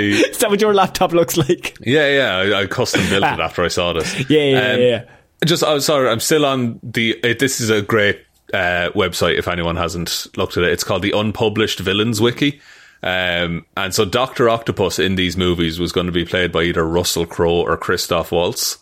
[0.00, 1.76] the Is that what your laptop looks like?
[1.80, 4.12] yeah yeah I, I custom built it after I saw this.
[4.16, 4.24] Ah.
[4.28, 5.04] Yeah, yeah, Um, yeah, yeah.
[5.44, 7.18] Just oh, sorry, I'm still on the.
[7.22, 8.20] It, this is a great
[8.54, 10.72] uh, website if anyone hasn't looked at it.
[10.72, 12.60] It's called the Unpublished Villains Wiki.
[13.02, 16.84] Um, and so Doctor Octopus in these movies was going to be played by either
[16.86, 18.78] Russell Crowe or Christoph Waltz.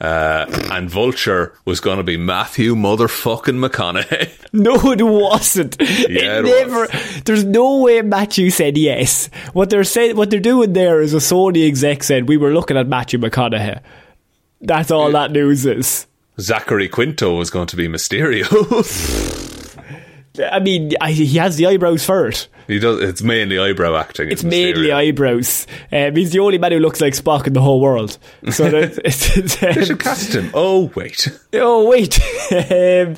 [0.00, 4.38] Uh, and Vulture was going to be Matthew motherfucking McConaughey.
[4.54, 5.78] No, it wasn't.
[5.80, 6.86] Yeah, it it never.
[7.24, 9.30] There's no way Matthew said yes.
[9.54, 12.76] What they're saying, what they're doing there is a Sony exec said we were looking
[12.76, 13.80] at Matthew McConaughey.
[14.60, 16.06] That's all that news is.
[16.38, 18.44] Zachary Quinto was going to be Mysterio.
[20.50, 22.48] I mean, I, he has the eyebrows for it.
[22.66, 23.02] he does.
[23.02, 24.30] It's mainly eyebrow acting.
[24.30, 24.94] It's mainly Mysterio.
[24.94, 25.66] eyebrows.
[25.90, 28.16] Um, he's the only man who looks like Spock in the whole world.
[28.50, 30.50] So that, it's, it's, They um, should cast him.
[30.54, 31.28] Oh wait.
[31.52, 32.18] Oh wait,
[32.50, 33.16] um,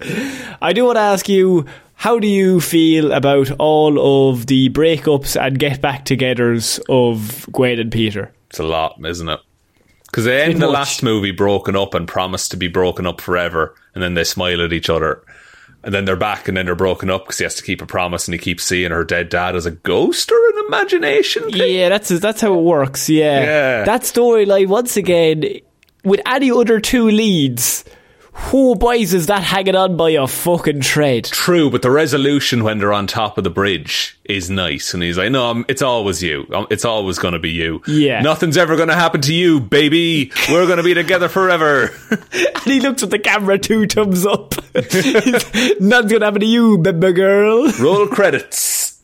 [0.60, 1.66] I do want to ask you.
[1.96, 7.78] How do you feel about all of the breakups and get back togethers of Gwen
[7.78, 8.32] and Peter?
[8.50, 9.38] It's a lot, isn't it?
[10.06, 10.74] Because they end the much.
[10.74, 14.60] last movie broken up and promised to be broken up forever, and then they smile
[14.62, 15.22] at each other,
[15.84, 17.86] and then they're back, and then they're broken up because he has to keep a
[17.86, 21.50] promise, and he keeps seeing her dead dad as a ghost or an imagination.
[21.50, 21.74] Thing.
[21.74, 23.08] Yeah, that's that's how it works.
[23.08, 23.84] Yeah, Yeah.
[23.84, 25.44] that storyline once again
[26.04, 27.84] with any other two leads.
[28.36, 31.24] Who boys is that hanging on by a fucking thread?
[31.24, 35.16] True, but the resolution when they're on top of the bridge is nice, and he's
[35.16, 36.46] like, "No, I'm- it's always you.
[36.70, 37.80] It's always going to be you.
[37.86, 38.22] Yeah.
[38.22, 40.32] nothing's ever going to happen to you, baby.
[40.50, 41.90] We're going to be together forever."
[42.64, 44.54] And he looks at the camera, two thumbs up.
[44.74, 47.70] Nothing's gonna happen to you, baby girl.
[47.78, 49.02] Roll credits.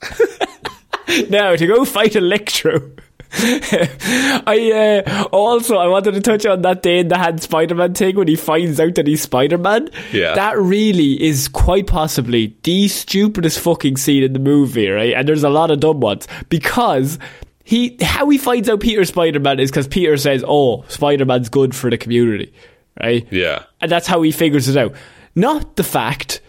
[1.29, 2.91] now to go fight Electro.
[3.33, 8.37] I uh, also I wanted to touch on that Dane DeHaan Spider-Man thing when he
[8.37, 9.91] finds out that he's Spider-Man.
[10.13, 10.35] Yeah.
[10.35, 15.15] that really is quite possibly the stupidest fucking scene in the movie, right?
[15.15, 17.19] And there's a lot of dumb ones because.
[17.63, 21.89] He how he finds out Peter Spider-Man is because Peter says, "Oh, Spider-Man's good for
[21.89, 22.53] the community,"
[23.01, 23.25] right?
[23.31, 23.63] Yeah.
[23.81, 24.93] and that's how he figures it out.
[25.37, 26.41] Not the fact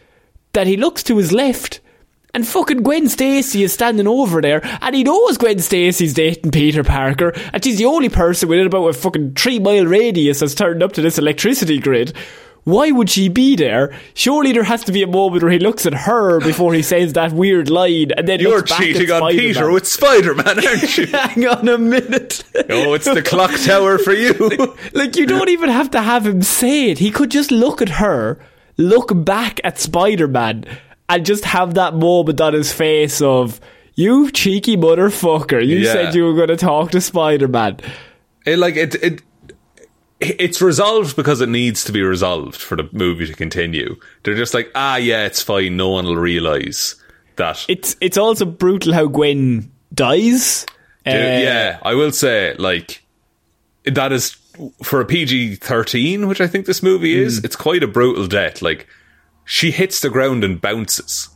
[0.53, 1.80] that he looks to his left
[2.33, 6.83] and fucking Gwen Stacy is standing over there and he knows Gwen Stacy's dating Peter
[6.83, 10.81] Parker and she's the only person within about a fucking three mile radius that's turned
[10.83, 12.13] up to this electricity grid.
[12.63, 13.91] Why would she be there?
[14.13, 17.13] Surely there has to be a moment where he looks at her before he says
[17.13, 19.39] that weird line and then You're looks back at cheating on Spider-Man.
[19.39, 21.05] Peter with Spider Man, aren't you?
[21.07, 22.43] Hang on a minute.
[22.69, 24.77] oh, it's the clock tower for you.
[24.93, 26.99] Like you don't even have to have him say it.
[26.99, 28.37] He could just look at her,
[28.77, 30.65] look back at Spider-Man,
[31.15, 33.59] and just have that moment on his face of
[33.95, 35.65] "You cheeky motherfucker!
[35.65, 35.93] You Yeah.
[35.93, 37.77] said you were going to talk to Spider-Man."
[38.45, 39.21] it, like it, it,
[40.19, 43.95] it's resolved because it needs to be resolved for the movie to continue.
[44.23, 45.77] They're just like, ah, yeah, it's fine.
[45.77, 46.95] No one will realize
[47.37, 47.65] that.
[47.67, 50.65] It's it's also brutal how Gwen dies.
[51.05, 53.03] Dude, Uh, yeah, I will say, like,
[53.85, 54.35] that is
[54.83, 57.39] for a PG thirteen, which I think this movie is.
[57.41, 57.45] Mm.
[57.45, 58.61] It's quite a brutal death.
[58.61, 58.87] Like,
[59.51, 61.27] she hits the ground and bounces.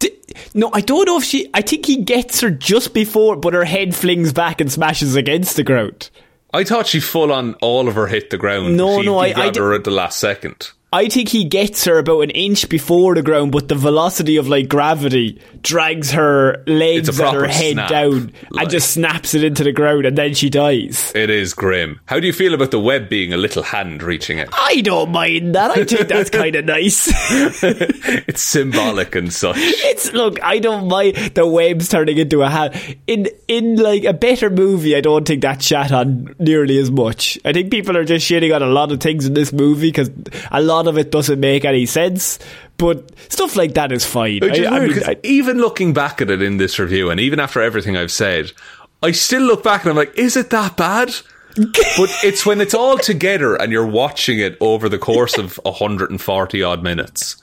[0.00, 0.10] D-
[0.52, 1.48] no, I don't know if she.
[1.54, 5.54] I think he gets her just before, but her head flings back and smashes against
[5.54, 6.10] the ground.
[6.52, 8.76] I thought she full on all of her hit the ground.
[8.76, 10.72] No, She- no, I- I her at the last second.
[10.92, 14.48] I think he gets her about an inch before the ground, but the velocity of
[14.48, 19.42] like gravity drags her legs and her head snap, down like- and just snaps it
[19.42, 21.10] into the ground, and then she dies.
[21.14, 22.00] It is grim.
[22.06, 24.48] How do you feel about the web being a little hand reaching it?
[24.52, 25.70] I don't mind that.
[25.70, 27.10] I think that's kind of nice.
[27.62, 29.56] It's symbolic and such.
[29.58, 32.74] It's look, I don't mind the webs turning into a hand.
[33.06, 37.38] In in like a better movie, I don't think that's shat on nearly as much.
[37.44, 40.10] I think people are just shitting on a lot of things in this movie because
[40.50, 42.38] a lot of it doesn't make any sense.
[42.78, 44.40] But stuff like that is fine.
[44.40, 46.78] Which is I- I weird, mean, 'cause I- even looking back at it in this
[46.78, 48.52] review, and even after everything I've said,
[49.02, 51.14] I still look back and I'm like, is it that bad?
[51.56, 56.62] but it's when it's all together and you're watching it over the course of 140
[56.62, 57.36] odd minutes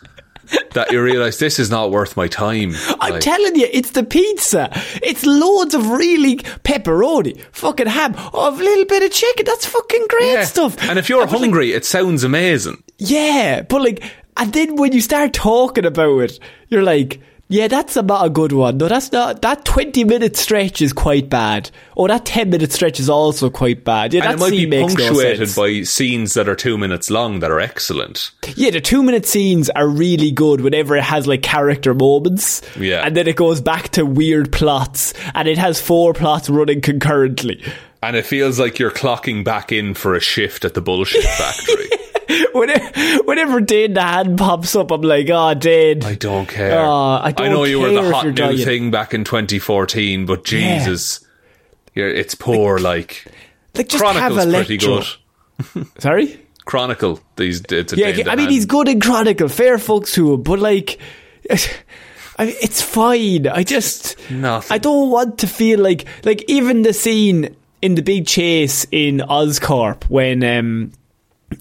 [0.74, 2.74] that you realize this is not worth my time.
[3.00, 4.70] I'm Like, telling you, it's the pizza.
[5.02, 9.45] It's loads of really pepperoni, fucking ham, oh, a little bit of chicken.
[9.45, 10.43] That's fucking great yeah.
[10.43, 10.82] stuff.
[10.84, 12.84] And if you're like, hungry, it sounds amazing.
[12.97, 14.04] Yeah, but like,
[14.38, 16.39] and then when you start talking about it,
[16.70, 18.78] you're like, yeah, that's about a good one.
[18.78, 19.41] No, that's not.
[19.41, 21.72] That 20 minute stretch is quite bad.
[21.97, 24.14] Oh, that 10 minute stretch is also quite bad.
[24.14, 25.56] Yeah, And that it might be scene makes punctuated sense.
[25.56, 28.32] by scenes that are two minutes long that are excellent.
[28.56, 32.62] Yeah, the two minute scenes are really good whenever it has like character moments.
[32.78, 33.02] Yeah.
[33.06, 37.64] And then it goes back to weird plots, and it has four plots running concurrently.
[38.02, 41.89] And it feels like you're clocking back in for a shift at the bullshit factory.
[42.54, 46.04] Whenever, whenever Dane DeHaan pops up, I'm like, oh, Dane.
[46.04, 46.80] I don't care.
[46.80, 48.58] Oh, I don't I know you were the hot new dying.
[48.58, 51.26] thing back in 2014, but Jesus,
[51.96, 52.78] yeah, it's poor.
[52.78, 53.26] Like,
[53.76, 55.06] like, just Chronicle's pretty good.
[56.00, 56.40] Sorry?
[56.66, 58.52] Chronicle, these it's a Yeah, Dane I mean, DeHaan.
[58.52, 59.48] he's good in Chronicle.
[59.50, 61.00] Fair folks to him, but like,
[61.50, 63.48] I mean, it's fine.
[63.48, 64.76] I just, Nothing.
[64.76, 69.18] I don't want to feel like, like even the scene in the big chase in
[69.18, 70.92] Oscorp when um,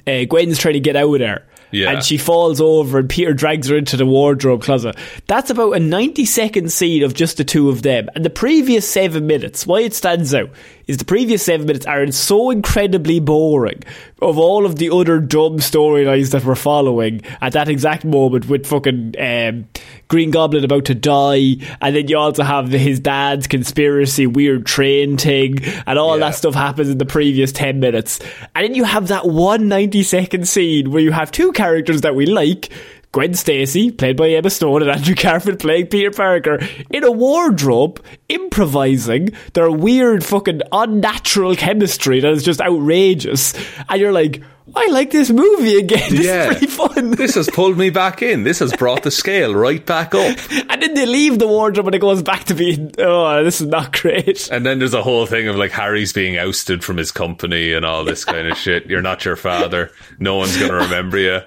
[0.06, 1.46] uh, Gwen's trying to get out of there.
[1.70, 1.90] Yeah.
[1.90, 4.96] And she falls over and Peter drags her into the wardrobe closet.
[5.26, 8.08] That's about a 90 second scene of just the two of them.
[8.14, 10.50] And the previous seven minutes, why it stands out,
[10.88, 13.82] is the previous seven minutes are so incredibly boring
[14.20, 18.66] of all of the other dumb storylines that we're following at that exact moment with
[18.66, 19.68] fucking um,
[20.08, 21.56] Green Goblin about to die.
[21.80, 26.26] And then you also have his dad's conspiracy weird train thing and all Yeah.
[26.26, 28.18] that stuff happens in the previous 10 minutes.
[28.56, 32.14] And then you have that one 90 second scene where you have two characters that
[32.16, 32.70] we like.
[33.12, 36.58] Gwen Stacy, played by Emma Stone, and Andrew Garfield playing Peter Parker,
[36.90, 43.54] in a wardrobe, improvising their weird fucking unnatural chemistry that is just outrageous.
[43.88, 44.42] And you're like,
[44.76, 46.10] I like this movie again.
[46.10, 46.42] This Yeah.
[46.50, 47.10] is pretty fun.
[47.12, 48.44] This has pulled me back in.
[48.44, 50.36] This has brought the scale right back up.
[50.68, 53.66] and then they leave the wardrobe and it goes back to being, oh, this is
[53.66, 54.50] not great.
[54.50, 57.86] And then there's a whole thing of like Harry's being ousted from his company and
[57.86, 58.84] all this kind of shit.
[58.86, 59.90] You're not your father.
[60.18, 61.40] No one's going to remember you.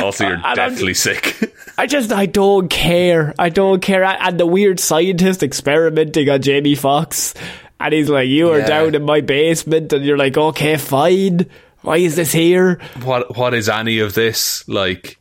[0.00, 1.54] Also, you're I'm- deathly sick.
[1.78, 3.34] I just, I don't care.
[3.38, 4.04] I don't care.
[4.04, 7.34] And the weird scientist experimenting on Jamie Foxx,
[7.78, 8.66] And he's like, you are Yeah.
[8.66, 9.92] down in my basement.
[9.92, 11.46] And you're like, okay, fine.
[11.82, 12.78] Why is this here?
[13.02, 15.18] what What is any of this like?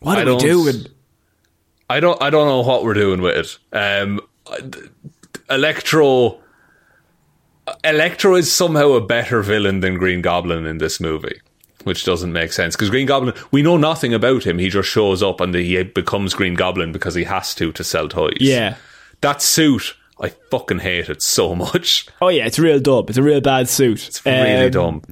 [0.00, 0.86] What I are we don't- doing?
[1.88, 2.20] I don't.
[2.22, 3.76] I don't know what we're doing with it.
[3.76, 4.20] Um,
[5.50, 6.40] Electro.
[7.84, 11.40] Electro is somehow a better villain than Green Goblin in this movie,
[11.84, 14.58] which doesn't make sense because Green Goblin, we know nothing about him.
[14.58, 18.08] He just shows up and he becomes Green Goblin because he has to to sell
[18.08, 18.36] toys.
[18.40, 18.76] Yeah.
[19.20, 22.06] that suit, I fucking hate it so much.
[22.20, 23.06] Oh, yeah, it's real dumb.
[23.08, 24.06] It's a real bad suit.
[24.08, 25.02] It's really Um, dumb.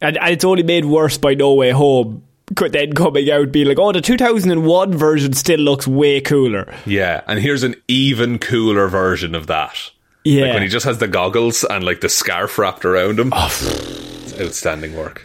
[0.00, 2.22] And, and it's only made worse by No Way Home.
[2.56, 6.72] co- Then coming out be like, oh, the 2001 version still looks way cooler.
[6.84, 9.76] Yeah, and here's an even cooler version of that.
[10.24, 10.44] Yeah.
[10.44, 13.30] Like when he just has the goggles and like the scarf wrapped around him.
[13.34, 15.22] Oh, It's outstanding work.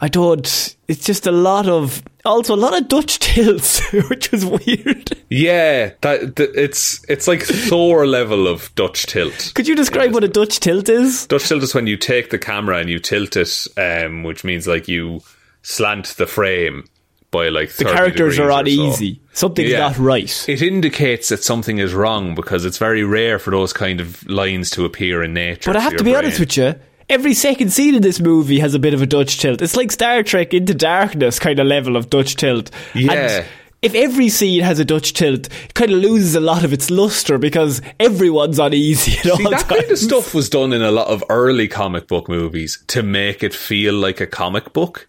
[0.00, 0.76] I don't.
[0.88, 2.02] It's just a lot of.
[2.24, 5.12] Also, a lot of Dutch tilts, which was weird.
[5.30, 9.52] Yeah, that, that it's it's like Thor level of Dutch tilt.
[9.54, 11.26] Could you describe what a Dutch tilt is?
[11.26, 14.66] Dutch tilt is when you take the camera and you tilt it, um, which means
[14.66, 15.20] like you
[15.62, 16.84] slant the frame
[17.30, 18.58] by like The characters are or so.
[18.60, 19.20] uneasy.
[19.32, 19.80] Something's Yeah.
[19.80, 20.48] not right.
[20.48, 24.70] It indicates that something is wrong because it's very rare for those kind of lines
[24.70, 25.70] to appear in nature.
[25.70, 26.74] But I have to be honest with you.
[27.10, 29.62] Every second scene in this movie has a bit of a Dutch tilt.
[29.62, 32.70] It's like Star Trek Into Darkness kind of level of Dutch tilt.
[32.94, 33.12] Yeah.
[33.12, 33.46] And
[33.80, 36.90] if every scene has a Dutch tilt, it kind of loses a lot of its
[36.90, 39.62] luster because everyone's uneasy at all See, that times.
[39.62, 43.42] kind of stuff was done in a lot of early comic book movies to make
[43.42, 45.08] it feel like a comic book.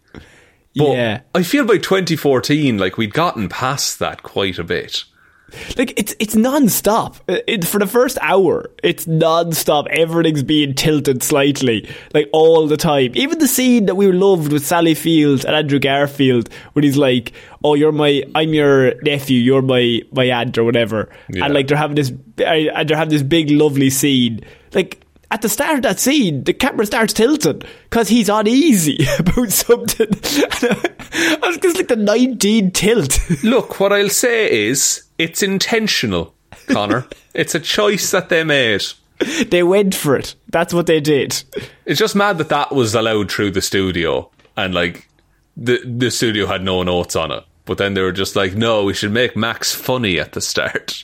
[0.76, 1.22] But yeah.
[1.36, 5.04] I feel by 2014, like we'd gotten past that quite a bit.
[5.78, 7.16] Like it's it's non-stop.
[7.28, 9.88] Uh, it, for the first hour it's non-stop.
[9.88, 13.12] Everything's being tilted slightly like all the time.
[13.16, 17.34] Even the scene that we loved with Sally Field and Andrew Garfield when he's like
[17.64, 21.10] oh you're my I'm your nephew you're my my aunt or whatever.
[21.30, 21.46] Yeah.
[21.46, 24.42] and like they're having this uh, and they're having this big lovely scene.
[24.74, 29.50] Like at the start of that scene, the camera starts tilting because he's uneasy about
[29.50, 30.08] something.
[30.12, 33.20] I was just like the 19 tilt.
[33.44, 36.34] Look, what I'll say is it's intentional,
[36.68, 37.08] Connor.
[37.34, 38.84] it's a choice that they made.
[39.48, 40.36] they went for it.
[40.48, 41.44] That's what they did.
[41.86, 45.08] It's just mad that that was allowed through the studio and like
[45.58, 47.44] the the studio had no notes on it.
[47.66, 51.04] But then they were just like, no, we should make Max funny at the start.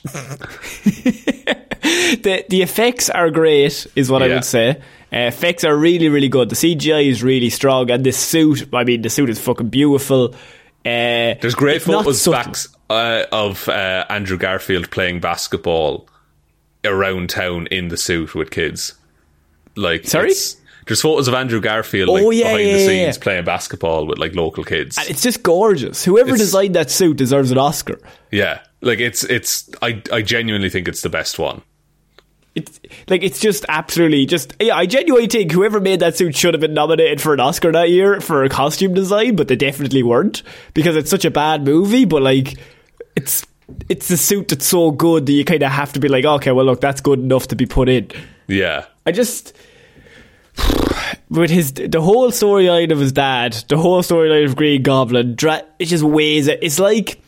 [2.22, 4.70] The the effects are great, is what I would say.
[5.12, 6.48] Uh, effects are really, really good.
[6.50, 10.34] The CGI is really strong, and this suit, I mean, the suit is fucking beautiful.
[10.84, 12.52] Uh, There's great photos subtle.
[12.52, 12.56] back
[12.90, 16.08] uh, of uh, Andrew Garfield playing basketball
[16.84, 18.94] around town in the suit with kids.
[19.74, 20.32] Like, Sorry?
[20.86, 23.22] There's photos of Andrew Garfield like, Oh, yeah, behind yeah, the scenes yeah.
[23.22, 24.96] playing basketball with like local kids.
[24.96, 26.04] And it's just gorgeous.
[26.04, 27.98] Whoever It's- designed that suit deserves an Oscar.
[28.30, 29.68] yeah, like it's it's.
[29.82, 31.62] I I genuinely think it's the best one.
[32.54, 34.76] It's like it's just absolutely just yeah.
[34.76, 37.90] I genuinely think whoever made that suit should have been nominated for an Oscar that
[37.90, 42.06] year for a costume design, but they definitely weren't because it's such a bad movie.
[42.06, 42.56] But like,
[43.14, 43.44] it's
[43.88, 46.52] it's the suit that's so good that you kind of have to be like, okay,
[46.52, 48.10] well, look, that's good enough to be put in.
[48.46, 49.54] Yeah, I just
[51.28, 55.64] with his the whole storyline of his dad, the whole storyline of Green Goblin, dra-
[55.78, 56.60] it just weighs it.
[56.62, 57.20] It's like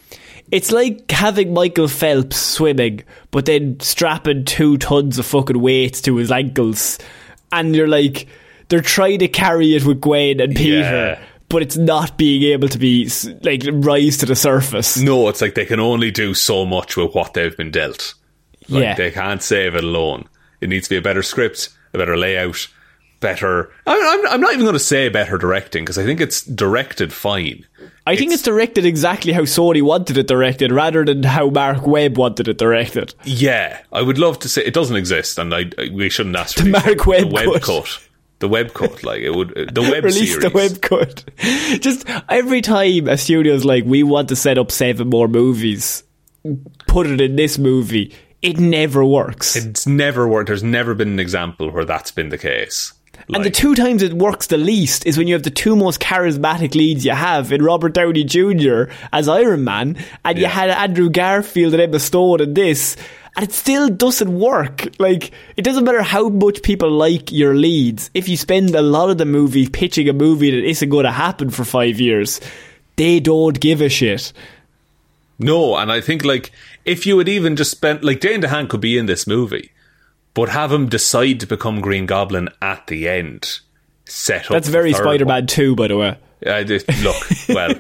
[0.51, 6.16] it's like having Michael Phelps swimming, but then strapping two tons of fucking weights to
[6.16, 6.99] his ankles,
[7.53, 8.28] and you're like
[8.68, 10.80] they're trying to carry it with Gwen and Peter.
[10.80, 11.22] Yeah.
[11.51, 13.11] But it's not being able to be
[13.42, 14.99] like rise to the surface.
[14.99, 18.12] no, it's like they can only do so much with what they've been dealt.
[18.68, 20.28] Like, yeah, they can't save it alone.
[20.61, 22.68] It needs to be a better script, a better layout,
[23.20, 23.70] better.
[23.86, 27.12] I'm, I'm, I'm not even going to say better directing because I think it's directed
[27.12, 27.64] fine.
[28.06, 32.16] I think it's directed exactly how Sony wanted it directed, rather than how Marc Webb
[32.16, 33.14] wanted it directed.
[33.24, 36.56] Yeah, I would love to say it doesn't exist, and I, I- we shouldn't ask
[36.56, 37.06] for The Mark.
[37.06, 37.62] Webb the web cut.
[37.62, 38.00] cut.
[38.40, 40.38] The web cut, like it would the web Release series.
[40.44, 41.24] the web cut.
[41.82, 46.04] Just every time a studio's like, we want to set up seven more movies,
[46.86, 48.14] put it in this movie.
[48.40, 49.56] It never works.
[49.56, 50.46] It's never worked.
[50.46, 52.92] There's never been an example where that's been the case.
[53.34, 56.00] And the two times it works the least is when you have the two most
[56.00, 58.84] charismatic leads you have in Robert Downey Jr.
[59.12, 62.96] as Iron Man, and you had Andrew Garfield and Emma Stone in this,
[63.36, 64.88] and it still doesn't work.
[64.98, 69.10] Like, it doesn't matter how much people like your leads, if you spend a lot
[69.10, 72.40] of the movie pitching a movie that isn't going to happen for five years,
[72.96, 74.32] they don't give a shit.
[75.38, 76.50] no, and I think like
[76.84, 79.70] if you had even just spent like Dane DeHaan could be in this movie,
[80.35, 83.61] but have him decide to become Green Goblin at the end,
[84.05, 84.51] set up.
[84.53, 86.16] That's very Spider Man 2, by the way.
[86.47, 87.16] I just, look,
[87.49, 87.74] well,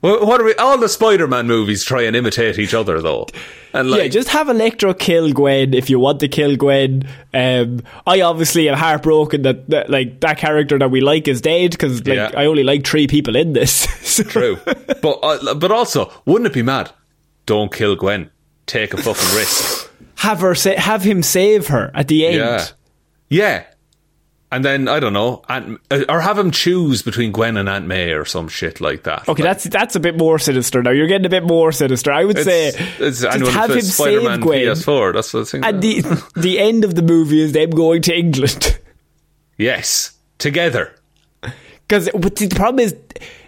[0.26, 0.54] what are we?
[0.54, 3.26] All the Spider-Man movies try and imitate each other, though,
[3.74, 7.08] and like yeah, just have Electro kill Gwen if you want to kill Gwen.
[7.34, 11.72] Um, I obviously am heartbroken that, that like that character that we like is dead
[11.72, 12.30] because like Yeah.
[12.36, 13.86] I only like three people in this.
[14.10, 14.58] So- True,
[15.02, 16.90] but uh, but also, wouldn't it be mad?
[17.46, 18.30] Don't kill Gwen.
[18.66, 19.88] Take a fucking risk.
[20.20, 22.36] have her sa- have him save her at the end.
[22.36, 22.66] Yeah,
[23.30, 23.64] yeah.
[24.52, 27.86] And then I don't know, Aunt, uh, or have him choose between Gwen and Aunt
[27.86, 29.28] May or some shit like that.
[29.28, 30.90] Okay, Like, that's that's a bit more sinister now.
[30.90, 32.12] You're getting a bit more sinister.
[32.12, 34.60] I would say it's, it's just have him Spider-Man save Gwen.
[34.60, 35.14] PS4.
[35.14, 35.64] That's what I think.
[35.64, 38.78] And the the end of the movie is them going to England.
[39.56, 40.94] yes, together.
[41.90, 42.94] Because but the problem is,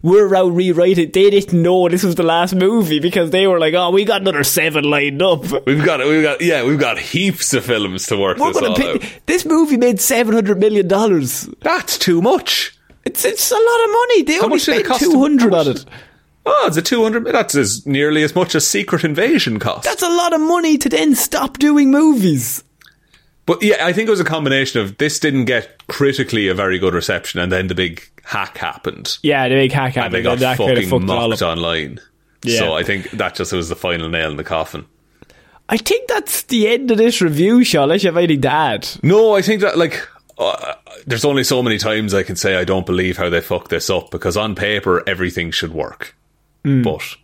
[0.02, 1.12] we're around rewriting.
[1.12, 4.22] They didn't know this was the last movie because they were like, "Oh, we got
[4.22, 8.16] another seven lined up." We've got, we've got, yeah, we've got heaps of films to
[8.16, 9.04] work We're this all pay, out.
[9.26, 11.48] this movie made seven hundred million dollars.
[11.60, 12.76] That's too much.
[13.04, 14.22] It's it's a lot of money.
[14.22, 15.84] They How only much did it spent two hundred on it.
[16.44, 17.24] Oh, it's a two hundred.
[17.26, 19.84] That's as nearly as much as Secret Invasion cost.
[19.84, 22.64] That's a lot of money to then stop doing movies.
[23.46, 26.80] But yeah, I think it was a combination of this didn't get critically a very
[26.80, 30.14] good reception, and then the big hack happened, Yeah, the big hack happened.
[30.14, 32.00] and they got and kind of fucking fucked mocked online.
[32.44, 32.58] Yeah.
[32.58, 34.86] So I think that just was the final nail in the coffin.
[35.68, 37.84] I think that's the end of this review, Sean.
[37.84, 38.88] Unless you have anything to add.
[39.02, 40.06] No, I think that like
[40.38, 40.74] uh,
[41.06, 43.88] there's only so many times I can say I don't believe how they fucked this
[43.88, 46.14] up because on paper everything should work.
[46.64, 47.16] But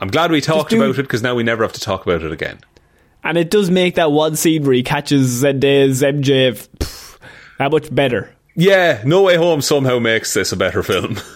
[0.00, 2.22] I'm glad we talked do- about it because now we never have to talk about
[2.22, 2.58] it again.
[3.24, 7.18] And it does make that one scene where he catches Zendaya's MJ pff,
[7.58, 8.32] that much better.
[8.56, 11.18] Yeah, No Way Home somehow makes this a better film.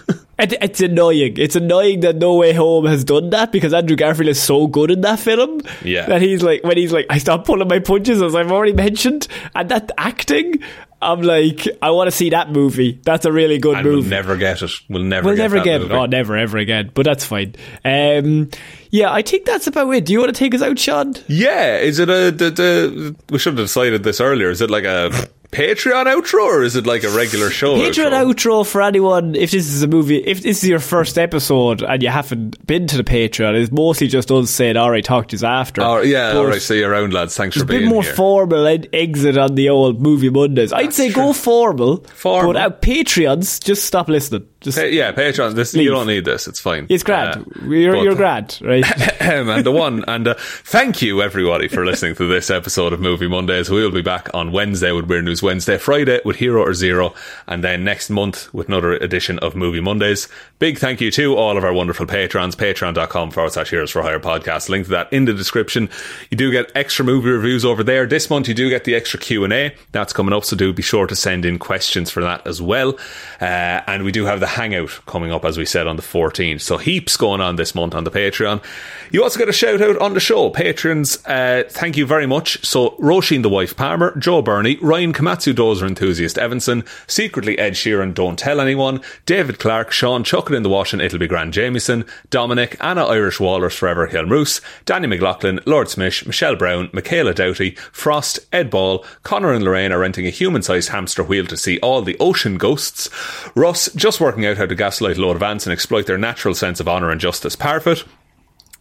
[0.43, 1.35] It, it's annoying.
[1.37, 4.91] It's annoying that No Way Home has done that because Andrew Garfield is so good
[4.91, 5.61] in that film.
[5.85, 6.07] Yeah.
[6.07, 9.29] That he's like, when he's like, I stopped pulling my punches, as I've already mentioned.
[9.55, 10.63] And that acting,
[11.03, 12.99] I'm like, I want to see that movie.
[13.05, 14.01] That's a really good And movie.
[14.01, 14.73] we'll never get it.
[14.89, 15.27] We'll never get it.
[15.27, 15.93] We'll get never get movie.
[15.95, 15.97] it.
[15.99, 16.91] Oh, never, ever again.
[16.95, 17.55] But that's fine.
[17.85, 18.49] Um,
[18.89, 20.07] yeah, I think that's about it.
[20.07, 21.13] Do you want to take us out, Sean?
[21.29, 24.49] Yeah, is it a the, the we should have decided this earlier.
[24.49, 25.13] Is it like a
[25.53, 27.75] Patreon outro or is it like a regular show?
[27.77, 31.83] Patreon outro for anyone, if this is a movie, if this is your first episode
[31.83, 35.37] and you haven't been to the Patreon, it's mostly just us saying, alright, talk to
[35.37, 35.83] us after.
[35.83, 36.63] Oh, yeah, But all right.
[36.63, 37.37] See you around, lads.
[37.37, 38.15] Thanks for There's a bit more here.
[38.15, 40.73] formal ed- exit on the old movie Mondays.
[40.73, 42.53] I'd say go formal, Formal.
[42.53, 44.47] but out Patreons, just stop listening.
[44.61, 45.55] Just Pa- yeah, Patreon.
[45.55, 45.85] This Leave.
[45.85, 46.47] you don't need this.
[46.47, 46.87] It's fine.
[46.91, 47.37] it's grand.
[47.63, 48.85] Uh, you're, but- you're grand, right?
[49.23, 53.27] and the one and uh, thank you everybody for listening to this episode of Movie
[53.29, 53.71] Mondays.
[53.71, 57.15] We will be back on Wednesday with Weird News Wednesday, Friday with Hero or Zero,
[57.47, 60.29] and then next month with another edition of Movie Mondays.
[60.59, 62.55] Big thank you to all of our wonderful patrons.
[62.55, 64.69] Patreon.com forward slash Heroes for Hire podcast.
[64.69, 65.89] Link to that in the description.
[66.31, 68.05] You do get extra movie reviews over there.
[68.07, 69.75] This month you do get the extra Q and A.
[69.93, 72.99] That's coming up, so do be sure to send in questions for that as well.
[73.41, 76.61] Uh, and we do have the hangout coming up, as we said, on the 14th.
[76.61, 78.63] So heaps going on this month on the Patreon.
[79.11, 80.51] You also get a shout out on the show.
[80.51, 82.65] Patrons, uh, thank you very much.
[82.65, 88.15] So Roisin the Wife Palmer, Joe Bernie, Ryan Komatsu Dozer Enthusiast Evanson, Secretly Ed Sheeran
[88.15, 92.77] Don't Tell Anyone, David Clarke, Shaun Chuck in the Washing It'll Be Grand Jamieson, Dominic,
[92.81, 98.71] Anna Irish Walrus Forever Hjelmroos, Danny McLaughlin, Lord Smish, Michelle Browne, Michaela Doughty, Frost, Ed
[98.71, 102.17] Ball, Conor and Lorraine are renting a human sized hamster wheel to see all the
[102.19, 103.09] ocean ghosts.
[103.55, 106.89] Russ, just working out how to gaslight Lord Vance and exploit their natural sense of
[106.89, 107.57] honour and justice.
[107.57, 108.05] Parfitt.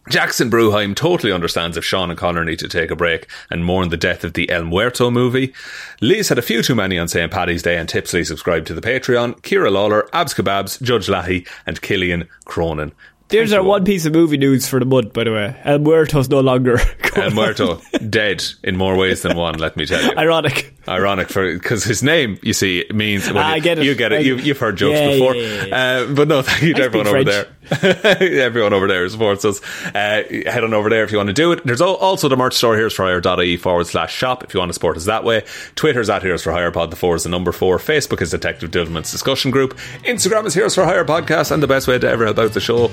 [0.10, 3.90] Jackson Brueheim totally understands if Sean and Connor need to take a break and mourn
[3.90, 5.54] the death of the El Muerto movie.
[6.02, 7.32] Liz had a few too many on St.
[7.32, 9.44] Paddy's Day and tipsily subscribed to the Patreon.
[9.44, 12.92] Ciara Lawler, Abs Kebabs, Judge Leahy, and Killian Cronin.
[13.30, 15.56] There's our one piece of movie news for the month, by the way.
[15.64, 16.80] El Muerto's no longer.
[17.16, 20.18] El Muerto, dead in more ways than one, let me tell you.
[20.18, 20.74] Ironic.
[20.88, 23.86] Ironic for because his name, you see, means well, Ah, I you, get it.
[23.86, 24.26] You get it.
[24.26, 27.08] You, you've heard jokes Yeah, before, yeah, yeah, Uh, but no, thank you to everyone
[27.08, 27.48] over there.
[27.82, 29.62] everyone over there supports us.
[29.86, 31.64] Uh, head on over there if you want to do it.
[31.66, 34.74] There's also the merch store heroes for hire.ie forward slash shop if you want to
[34.74, 35.44] support us that way.
[35.76, 36.92] Twitter's at Heroes for Hire Pod.
[36.92, 37.78] The four is the number four.
[37.78, 39.76] Facebook is Detective Divilment's discussion group.
[40.04, 41.52] Instagram is Heroes for Hire podcast.
[41.52, 42.90] And the best way to ever help out the show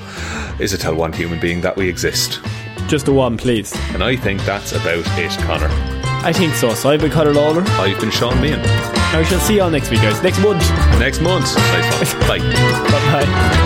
[0.61, 2.41] is to tell one human being that we exist.
[2.89, 3.75] Just the one, please.
[3.93, 5.69] And I think that's about it, Conor.
[6.25, 6.75] I think so.
[6.75, 7.63] So I've been Conor Lawler.
[7.63, 8.63] I've been Shaun Meighan.
[8.65, 10.23] I shall see you all next week, guys.
[10.23, 10.61] Next month.
[10.99, 11.55] Next month.
[12.27, 12.39] Bye.
[12.39, 13.66] Bye bye.